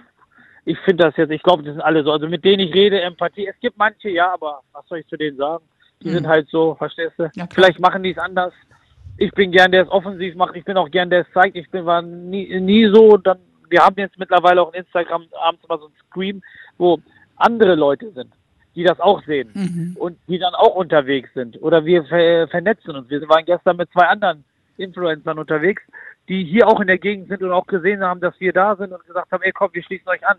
ich 0.65 0.77
finde 0.79 1.05
das 1.05 1.17
jetzt, 1.17 1.31
ich 1.31 1.43
glaube, 1.43 1.63
das 1.63 1.73
sind 1.73 1.81
alle 1.81 2.03
so. 2.03 2.11
Also 2.11 2.27
mit 2.27 2.43
denen 2.43 2.67
ich 2.67 2.73
rede, 2.73 3.01
Empathie. 3.01 3.47
Es 3.47 3.59
gibt 3.59 3.77
manche, 3.77 4.09
ja, 4.09 4.33
aber 4.33 4.61
was 4.71 4.87
soll 4.87 4.99
ich 4.99 5.07
zu 5.07 5.17
denen 5.17 5.37
sagen? 5.37 5.63
Die 6.01 6.09
mhm. 6.09 6.13
sind 6.13 6.27
halt 6.27 6.49
so, 6.49 6.75
verstehst 6.75 7.13
du? 7.17 7.29
Ja, 7.35 7.47
Vielleicht 7.53 7.79
machen 7.79 8.03
die 8.03 8.11
es 8.11 8.17
anders. 8.17 8.53
Ich 9.17 9.31
bin 9.31 9.51
gern, 9.51 9.71
der 9.71 9.83
es 9.83 9.89
offensiv 9.89 10.35
macht. 10.35 10.55
Ich 10.55 10.65
bin 10.65 10.77
auch 10.77 10.89
gern, 10.89 11.09
der 11.09 11.21
es 11.21 11.27
zeigt. 11.33 11.55
Ich 11.55 11.69
bin 11.69 11.85
war 11.85 12.01
nie, 12.01 12.59
nie 12.59 12.85
so. 12.87 13.17
Dann, 13.17 13.37
wir 13.69 13.81
haben 13.81 13.95
jetzt 13.97 14.17
mittlerweile 14.17 14.61
auch 14.61 14.73
in 14.73 14.81
Instagram 14.81 15.25
abends 15.39 15.67
mal 15.67 15.79
so 15.79 15.87
ein 15.87 15.93
Scream, 16.07 16.41
wo 16.77 16.99
andere 17.35 17.75
Leute 17.75 18.11
sind, 18.11 18.31
die 18.75 18.83
das 18.83 18.99
auch 18.99 19.23
sehen 19.23 19.49
mhm. 19.53 19.95
und 19.99 20.17
die 20.27 20.39
dann 20.39 20.53
auch 20.55 20.75
unterwegs 20.75 21.29
sind. 21.33 21.61
Oder 21.61 21.85
wir 21.85 22.03
ver 22.05 22.47
vernetzen 22.47 22.95
uns. 22.95 23.09
Wir 23.09 23.27
waren 23.29 23.45
gestern 23.45 23.77
mit 23.77 23.91
zwei 23.91 24.07
anderen 24.07 24.43
Influencern 24.77 25.37
unterwegs, 25.37 25.83
die 26.27 26.43
hier 26.43 26.67
auch 26.67 26.79
in 26.79 26.87
der 26.87 26.97
Gegend 26.97 27.27
sind 27.29 27.43
und 27.43 27.51
auch 27.51 27.67
gesehen 27.67 28.01
haben, 28.03 28.19
dass 28.19 28.39
wir 28.39 28.53
da 28.53 28.75
sind 28.75 28.91
und 28.91 29.05
gesagt 29.05 29.31
haben, 29.31 29.43
ey 29.43 29.51
komm, 29.51 29.69
wir 29.73 29.83
schließen 29.83 30.07
euch 30.07 30.25
an. 30.25 30.37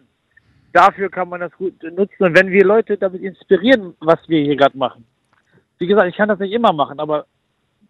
Dafür 0.73 1.09
kann 1.09 1.29
man 1.29 1.41
das 1.41 1.53
gut 1.53 1.81
nutzen. 1.83 2.25
Und 2.25 2.37
wenn 2.37 2.51
wir 2.51 2.65
Leute 2.65 2.97
damit 2.97 3.23
inspirieren, 3.23 3.95
was 4.01 4.19
wir 4.27 4.43
hier 4.43 4.57
gerade 4.57 4.77
machen. 4.77 5.05
Wie 5.79 5.87
gesagt, 5.87 6.09
ich 6.09 6.17
kann 6.17 6.29
das 6.29 6.39
nicht 6.39 6.53
immer 6.53 6.73
machen, 6.73 6.99
aber 6.99 7.27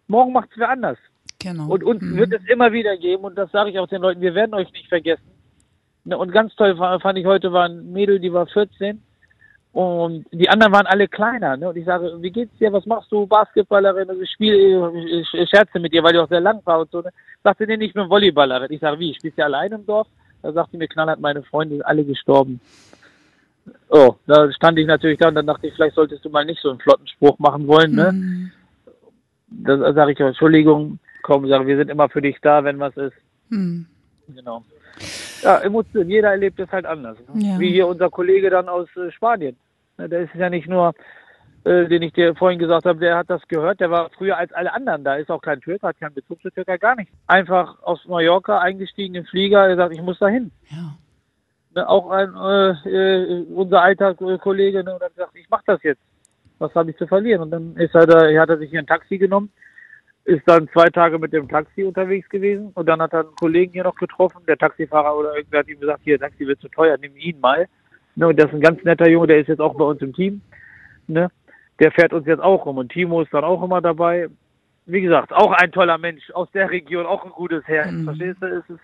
morgen 0.07 0.33
macht 0.33 0.49
es 0.51 0.57
wer 0.57 0.69
anders. 0.69 0.97
Genau. 1.39 1.67
Und 1.67 1.83
uns 1.83 2.01
mhm. 2.01 2.17
wird 2.17 2.33
es 2.33 2.45
immer 2.47 2.71
wieder 2.71 2.95
geben, 2.97 3.23
und 3.23 3.35
das 3.35 3.51
sage 3.51 3.71
ich 3.71 3.79
auch 3.79 3.87
den 3.87 4.01
Leuten, 4.01 4.21
wir 4.21 4.35
werden 4.35 4.53
euch 4.53 4.71
nicht 4.71 4.87
vergessen. 4.87 5.23
Und 6.05 6.31
ganz 6.31 6.55
toll 6.55 6.75
fand 6.75 7.17
ich 7.17 7.25
heute 7.25 7.51
war 7.51 7.65
ein 7.65 7.91
Mädel, 7.91 8.19
die 8.19 8.31
war 8.31 8.45
14 8.45 9.01
und 9.75 10.25
die 10.31 10.47
anderen 10.47 10.71
waren 10.71 10.85
alle 10.85 11.05
kleiner. 11.05 11.57
Ne? 11.57 11.67
Und 11.67 11.75
ich 11.75 11.83
sage, 11.83 12.15
wie 12.21 12.31
geht's 12.31 12.57
dir? 12.59 12.71
Was 12.71 12.85
machst 12.85 13.11
du? 13.11 13.27
Basketballerin? 13.27 14.09
Also 14.09 14.21
ich 14.21 14.31
spiele, 14.31 14.89
ich 15.11 15.49
scherze 15.49 15.81
mit 15.81 15.91
dir, 15.91 16.01
weil 16.01 16.13
die 16.13 16.19
auch 16.19 16.29
sehr 16.29 16.39
lang 16.39 16.61
war 16.63 16.79
und 16.79 16.91
so. 16.91 17.01
Ne? 17.01 17.09
Sagte, 17.43 17.67
nee, 17.67 17.75
ich 17.83 17.93
bin 17.93 18.07
Volleyballerin. 18.07 18.71
Ich 18.71 18.79
sage, 18.79 18.97
wie? 18.99 19.13
Spielst 19.13 19.37
du 19.37 19.43
allein 19.43 19.73
im 19.73 19.85
Dorf? 19.85 20.07
Da 20.41 20.53
sagte 20.53 20.77
mir 20.77 20.87
knallhart, 20.87 21.19
meine 21.19 21.43
Freunde 21.43 21.75
sind 21.75 21.85
alle 21.85 22.05
gestorben. 22.05 22.61
Oh, 23.89 24.15
da 24.27 24.49
stand 24.53 24.79
ich 24.79 24.87
natürlich 24.87 25.19
da 25.19 25.27
und 25.27 25.35
dann 25.35 25.47
dachte 25.47 25.67
ich, 25.67 25.73
vielleicht 25.73 25.95
solltest 25.95 26.23
du 26.23 26.29
mal 26.29 26.45
nicht 26.45 26.61
so 26.61 26.69
einen 26.69 26.79
flotten 26.79 27.07
Spruch 27.07 27.37
machen 27.39 27.67
wollen. 27.67 27.95
Ne? 27.95 28.13
Mhm. 28.13 28.51
Da 29.49 29.91
sage 29.91 30.13
ich, 30.13 30.19
Entschuldigung, 30.21 30.99
komm, 31.21 31.49
sage, 31.49 31.67
wir 31.67 31.75
sind 31.75 31.89
immer 31.89 32.07
für 32.07 32.21
dich 32.21 32.37
da, 32.41 32.63
wenn 32.63 32.79
was 32.79 32.95
ist. 32.95 33.17
Mhm. 33.49 33.87
Genau. 34.33 34.63
Ja, 35.41 35.59
Emotionen, 35.59 36.09
jeder 36.09 36.29
erlebt 36.29 36.61
es 36.61 36.71
halt 36.71 36.85
anders. 36.85 37.17
Ne? 37.33 37.45
Ja. 37.45 37.59
Wie 37.59 37.71
hier 37.71 37.87
unser 37.87 38.09
Kollege 38.09 38.49
dann 38.49 38.69
aus 38.69 38.87
äh, 38.95 39.11
Spanien. 39.11 39.57
Der 39.97 40.21
ist 40.21 40.35
ja 40.35 40.49
nicht 40.49 40.67
nur, 40.67 40.93
äh, 41.63 41.87
den 41.87 42.01
ich 42.01 42.13
dir 42.13 42.35
vorhin 42.35 42.59
gesagt 42.59 42.85
habe, 42.85 42.99
der 42.99 43.17
hat 43.17 43.29
das 43.29 43.41
gehört, 43.47 43.79
der 43.79 43.89
war 43.89 44.09
früher 44.11 44.37
als 44.37 44.51
alle 44.53 44.73
anderen 44.73 45.03
da, 45.03 45.15
ist 45.15 45.31
auch 45.31 45.41
kein 45.41 45.61
Türker, 45.61 45.87
hat 45.87 45.99
keinen 45.99 46.13
Bezug 46.13 46.41
zu 46.41 46.51
Türkei, 46.51 46.77
gar 46.77 46.95
nicht. 46.95 47.11
Einfach 47.27 47.81
aus 47.81 48.05
Mallorca 48.05 48.59
eingestiegen 48.59 49.15
im 49.15 49.25
Flieger, 49.25 49.67
er 49.67 49.75
sagt, 49.75 49.93
ich 49.93 50.01
muss 50.01 50.19
da 50.19 50.27
hin. 50.27 50.51
Ja. 50.69 50.95
Ne, 51.73 51.89
auch 51.89 52.09
ein, 52.09 52.33
äh, 52.35 52.89
äh 52.89 53.45
unser 53.53 53.81
alter 53.81 54.13
Kollege, 54.13 54.83
ne, 54.83 54.95
und 54.95 55.01
hat 55.01 55.15
gesagt, 55.15 55.35
ich 55.35 55.49
mach 55.49 55.63
das 55.65 55.81
jetzt. 55.83 56.01
Was 56.59 56.73
habe 56.75 56.91
ich 56.91 56.97
zu 56.97 57.07
verlieren? 57.07 57.41
Und 57.41 57.51
dann 57.51 57.75
ist 57.75 57.93
er 57.95 58.05
da, 58.05 58.27
hat 58.39 58.49
er 58.49 58.57
sich 58.57 58.69
hier 58.69 58.79
ein 58.79 58.87
Taxi 58.87 59.17
genommen, 59.17 59.51
ist 60.23 60.43
dann 60.45 60.69
zwei 60.69 60.89
Tage 60.89 61.19
mit 61.19 61.33
dem 61.33 61.49
Taxi 61.49 61.83
unterwegs 61.83 62.29
gewesen 62.29 62.71
und 62.75 62.87
dann 62.87 63.01
hat 63.01 63.13
er 63.13 63.21
einen 63.21 63.35
Kollegen 63.35 63.73
hier 63.73 63.83
noch 63.83 63.95
getroffen, 63.95 64.41
der 64.47 64.57
Taxifahrer 64.57 65.17
oder 65.17 65.35
irgendwer 65.35 65.59
hat 65.59 65.67
ihm 65.67 65.79
gesagt, 65.79 66.01
hier, 66.03 66.19
Taxi 66.19 66.47
wird 66.47 66.61
zu 66.61 66.69
teuer, 66.69 66.97
nimm 66.97 67.15
ihn 67.15 67.39
mal. 67.39 67.67
Ne, 68.15 68.27
und 68.27 68.39
das 68.39 68.47
ist 68.47 68.53
ein 68.53 68.61
ganz 68.61 68.83
netter 68.83 69.09
Junge, 69.09 69.27
der 69.27 69.39
ist 69.39 69.47
jetzt 69.47 69.59
auch 69.59 69.75
bei 69.75 69.83
uns 69.83 70.01
im 70.01 70.13
Team. 70.13 70.41
Ne? 71.07 71.29
Der 71.79 71.91
fährt 71.91 72.13
uns 72.13 72.25
jetzt 72.25 72.41
auch 72.41 72.65
rum 72.65 72.77
und 72.77 72.91
Timo 72.91 73.21
ist 73.21 73.33
dann 73.33 73.43
auch 73.43 73.61
immer 73.61 73.81
dabei. 73.81 74.29
Wie 74.85 75.01
gesagt, 75.01 75.33
auch 75.33 75.51
ein 75.51 75.71
toller 75.71 75.97
Mensch 75.97 76.31
aus 76.31 76.49
der 76.51 76.69
Region, 76.69 77.05
auch 77.05 77.25
ein 77.25 77.31
gutes 77.31 77.67
Herz. 77.67 77.91
Mhm. 77.91 78.05
Verstehst 78.05 78.41
du? 78.41 78.45
Es 78.45 78.69
ist 78.69 78.79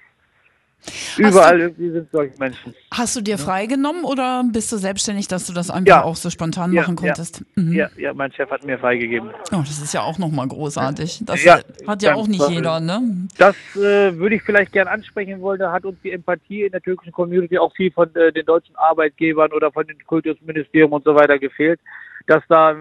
Überall 1.18 1.58
du, 1.58 1.64
irgendwie 1.66 1.92
sind 1.92 2.12
solche 2.12 2.38
Menschen. 2.40 2.74
Hast 2.92 3.16
du 3.16 3.22
dir 3.22 3.38
freigenommen 3.38 4.04
oder 4.04 4.44
bist 4.52 4.72
du 4.72 4.78
selbstständig, 4.78 5.28
dass 5.28 5.46
du 5.46 5.54
das 5.54 5.70
einfach 5.70 5.88
ja. 5.88 6.04
auch 6.04 6.16
so 6.16 6.30
spontan 6.30 6.74
ja, 6.74 6.82
machen 6.82 6.96
konntest? 6.96 7.44
Ja. 7.56 7.64
Mhm. 7.64 7.74
ja. 7.74 7.90
ja, 7.98 8.14
mein 8.14 8.32
Chef 8.32 8.50
hat 8.50 8.66
mir 8.66 8.80
freigegeben. 8.80 9.30
Oh, 9.52 9.58
das 9.60 9.82
ist 9.82 9.94
ja 9.94 10.02
auch 10.02 10.18
nochmal 10.18 10.48
großartig. 10.48 11.22
Das 11.26 11.46
hat 11.88 12.02
ja 12.02 12.16
auch 12.16 12.28
nicht 12.28 12.48
jeder, 12.50 12.80
ne? 12.80 13.28
Das 13.38 13.56
äh, 13.76 14.18
würde 14.18 14.36
ich 14.36 14.42
vielleicht 14.42 14.72
gern 14.72 14.88
ansprechen 14.88 15.40
wollen. 15.42 15.60
Da 15.60 15.72
hat 15.72 15.86
uns 15.86 15.98
die 16.04 16.12
Empathie 16.12 16.64
in 16.64 16.72
der 16.72 16.82
türkischen 16.82 17.12
Community 17.12 17.58
auch 17.58 17.74
viel 17.76 17.92
von 17.92 18.14
äh, 18.16 18.32
den 18.32 18.46
deutschen 18.46 18.76
Arbeitgebern 18.76 19.52
oder 19.52 19.72
von 19.72 19.86
den 19.86 20.04
Kultusministerium 20.06 20.92
und 20.94 21.04
so 21.04 21.14
weiter 21.14 21.38
gefehlt. 21.38 21.80
Dass 22.26 22.44
da 22.48 22.72
äh, 22.72 22.76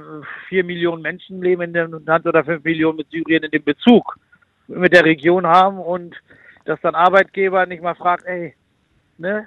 vier 0.49 0.65
Millionen 0.65 1.03
Menschen 1.03 1.43
leben 1.43 1.63
in 1.63 1.73
dem 1.75 2.03
Land 2.07 2.27
oder 2.27 2.45
fünf 2.45 2.65
Millionen 2.65 2.97
mit 2.97 3.11
Syrien 3.11 3.43
in 3.43 3.51
dem 3.51 3.65
Bezug 3.65 4.17
mit 4.69 4.93
der 4.93 5.05
Region 5.05 5.47
haben 5.47 5.79
und 5.79 6.15
dass 6.65 6.81
dann 6.81 6.95
Arbeitgeber 6.95 7.67
nicht 7.67 7.83
mal 7.83 7.95
fragt, 7.95 8.25
ey, 8.27 8.55
ne, 9.19 9.47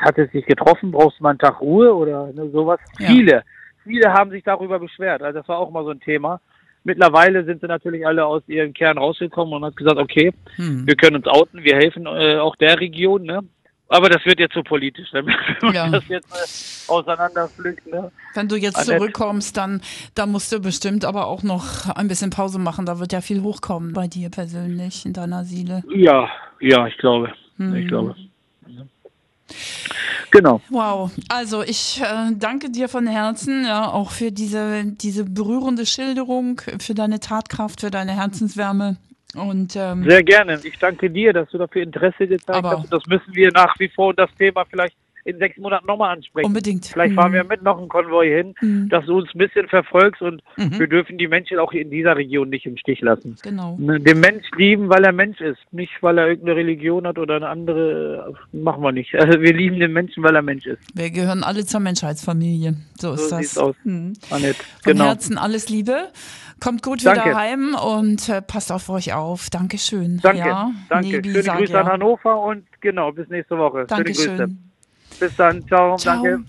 hat 0.00 0.18
es 0.18 0.30
sich 0.32 0.46
getroffen, 0.46 0.92
brauchst 0.92 1.18
du 1.18 1.22
mal 1.22 1.30
einen 1.30 1.38
Tag 1.38 1.60
Ruhe 1.60 1.94
oder 1.94 2.32
ne, 2.32 2.48
sowas. 2.50 2.80
Ja. 2.98 3.08
Viele, 3.08 3.42
viele 3.82 4.12
haben 4.12 4.30
sich 4.30 4.44
darüber 4.44 4.78
beschwert. 4.78 5.22
Also 5.22 5.40
das 5.40 5.48
war 5.48 5.58
auch 5.58 5.70
mal 5.70 5.84
so 5.84 5.90
ein 5.90 6.00
Thema. 6.00 6.40
Mittlerweile 6.84 7.44
sind 7.44 7.60
sie 7.60 7.66
natürlich 7.66 8.06
alle 8.06 8.24
aus 8.24 8.42
ihrem 8.46 8.72
Kern 8.72 8.98
rausgekommen 8.98 9.54
und 9.54 9.64
hat 9.64 9.76
gesagt, 9.76 9.98
okay, 9.98 10.32
hm. 10.54 10.86
wir 10.86 10.94
können 10.94 11.16
uns 11.16 11.26
outen, 11.26 11.64
wir 11.64 11.74
helfen 11.74 12.06
äh, 12.06 12.36
auch 12.36 12.54
der 12.56 12.78
Region, 12.78 13.24
ne? 13.24 13.40
Aber 13.88 14.08
das 14.08 14.24
wird 14.24 14.40
jetzt 14.40 14.54
so 14.54 14.62
politisch, 14.62 15.08
wenn 15.12 15.26
man 15.26 15.74
ja. 15.74 15.88
das 15.88 16.06
jetzt 16.08 16.32
äh, 16.32 16.90
auseinanderpflückt. 16.92 17.86
Ne? 17.86 18.10
Wenn 18.34 18.48
du 18.48 18.56
jetzt 18.56 18.76
Annette. 18.76 18.98
zurückkommst, 18.98 19.56
dann, 19.56 19.80
dann 20.14 20.30
musst 20.30 20.52
du 20.52 20.60
bestimmt 20.60 21.04
aber 21.04 21.26
auch 21.26 21.42
noch 21.42 21.88
ein 21.94 22.08
bisschen 22.08 22.30
Pause 22.30 22.58
machen. 22.58 22.86
Da 22.86 22.98
wird 22.98 23.12
ja 23.12 23.20
viel 23.20 23.42
hochkommen 23.42 23.92
bei 23.92 24.08
dir 24.08 24.30
persönlich 24.30 25.06
in 25.06 25.12
deiner 25.12 25.44
Seele. 25.44 25.82
Ja, 25.94 26.28
ja, 26.60 26.86
ich 26.86 26.98
glaube. 26.98 27.32
Hm. 27.58 27.74
Ich 27.76 27.88
glaube. 27.88 28.16
Genau. 30.32 30.60
Wow. 30.70 31.12
Also 31.28 31.62
ich 31.62 32.00
äh, 32.02 32.32
danke 32.34 32.70
dir 32.70 32.88
von 32.88 33.06
Herzen, 33.06 33.64
ja, 33.64 33.88
auch 33.88 34.10
für 34.10 34.32
diese, 34.32 34.84
diese 34.84 35.24
berührende 35.24 35.86
Schilderung, 35.86 36.60
für 36.80 36.94
deine 36.94 37.20
Tatkraft, 37.20 37.80
für 37.80 37.90
deine 37.90 38.12
Herzenswärme. 38.12 38.96
Und, 39.36 39.76
ähm, 39.76 40.08
Sehr 40.08 40.22
gerne. 40.22 40.58
Ich 40.64 40.78
danke 40.78 41.10
dir, 41.10 41.32
dass 41.32 41.48
du 41.50 41.58
dafür 41.58 41.82
Interesse 41.82 42.26
gezeigt 42.26 42.64
hast. 42.64 42.92
Das 42.92 43.06
müssen 43.06 43.34
wir 43.34 43.50
nach 43.52 43.78
wie 43.78 43.88
vor 43.88 44.14
das 44.14 44.30
Thema 44.38 44.64
vielleicht 44.64 44.96
in 45.26 45.38
sechs 45.38 45.58
Monaten 45.58 45.86
nochmal 45.86 46.16
ansprechen. 46.16 46.46
Unbedingt. 46.46 46.86
Vielleicht 46.86 47.14
fahren 47.14 47.32
mhm. 47.32 47.34
wir 47.34 47.44
mit 47.44 47.62
noch 47.62 47.78
einen 47.78 47.88
Konvoi 47.88 48.28
hin, 48.28 48.54
mhm. 48.60 48.88
dass 48.88 49.04
du 49.06 49.18
uns 49.18 49.28
ein 49.34 49.38
bisschen 49.38 49.66
verfolgst 49.68 50.22
und 50.22 50.40
mhm. 50.56 50.78
wir 50.78 50.86
dürfen 50.86 51.18
die 51.18 51.26
Menschen 51.26 51.58
auch 51.58 51.72
in 51.72 51.90
dieser 51.90 52.16
Region 52.16 52.48
nicht 52.48 52.64
im 52.64 52.76
Stich 52.76 53.00
lassen. 53.00 53.36
Genau. 53.42 53.76
Den 53.78 54.20
Mensch 54.20 54.46
lieben, 54.56 54.88
weil 54.88 55.04
er 55.04 55.12
Mensch 55.12 55.40
ist, 55.40 55.58
nicht 55.72 55.92
weil 56.00 56.18
er 56.18 56.28
irgendeine 56.28 56.56
Religion 56.56 57.06
hat 57.06 57.18
oder 57.18 57.36
eine 57.36 57.48
andere, 57.48 58.34
machen 58.52 58.82
wir 58.82 58.92
nicht. 58.92 59.14
Also 59.16 59.40
wir 59.40 59.52
lieben 59.52 59.80
den 59.80 59.92
Menschen, 59.92 60.22
weil 60.22 60.36
er 60.36 60.42
Mensch 60.42 60.66
ist. 60.66 60.78
Wir 60.94 61.10
gehören 61.10 61.42
alle 61.42 61.66
zur 61.66 61.80
Menschheitsfamilie. 61.80 62.76
So 62.96 63.14
ist 63.14 63.28
so 63.28 63.36
das. 63.36 63.40
Sieht's 63.40 63.58
aus. 63.58 63.74
Mhm. 63.82 64.12
Annette, 64.30 64.62
Von 64.82 64.92
genau. 64.92 65.06
Herzen 65.06 65.38
alles 65.38 65.68
Liebe. 65.68 66.08
Kommt 66.60 66.82
gut 66.82 67.00
wieder 67.00 67.16
Danke. 67.16 67.34
heim 67.34 67.74
und 67.74 68.28
äh, 68.28 68.40
passt 68.40 68.72
auf 68.72 68.88
euch 68.88 69.12
auf. 69.12 69.50
Dankeschön. 69.50 70.20
Danke. 70.22 70.38
Ja, 70.38 70.70
Danke. 70.88 71.08
Nebi, 71.08 71.32
Schöne 71.32 71.58
Grüße 71.58 71.72
ja. 71.72 71.80
an 71.80 71.86
Hannover 71.86 72.40
und 72.40 72.64
genau, 72.80 73.12
bis 73.12 73.28
nächste 73.28 73.58
Woche. 73.58 73.84
Dankeschön. 73.86 74.24
Schöne 74.24 74.46
Grüße. 74.46 74.56
Bis 75.18 75.34
dann. 75.36 75.66
Ciao. 75.66 75.98
Ciao. 75.98 76.22
Danke. 76.22 76.46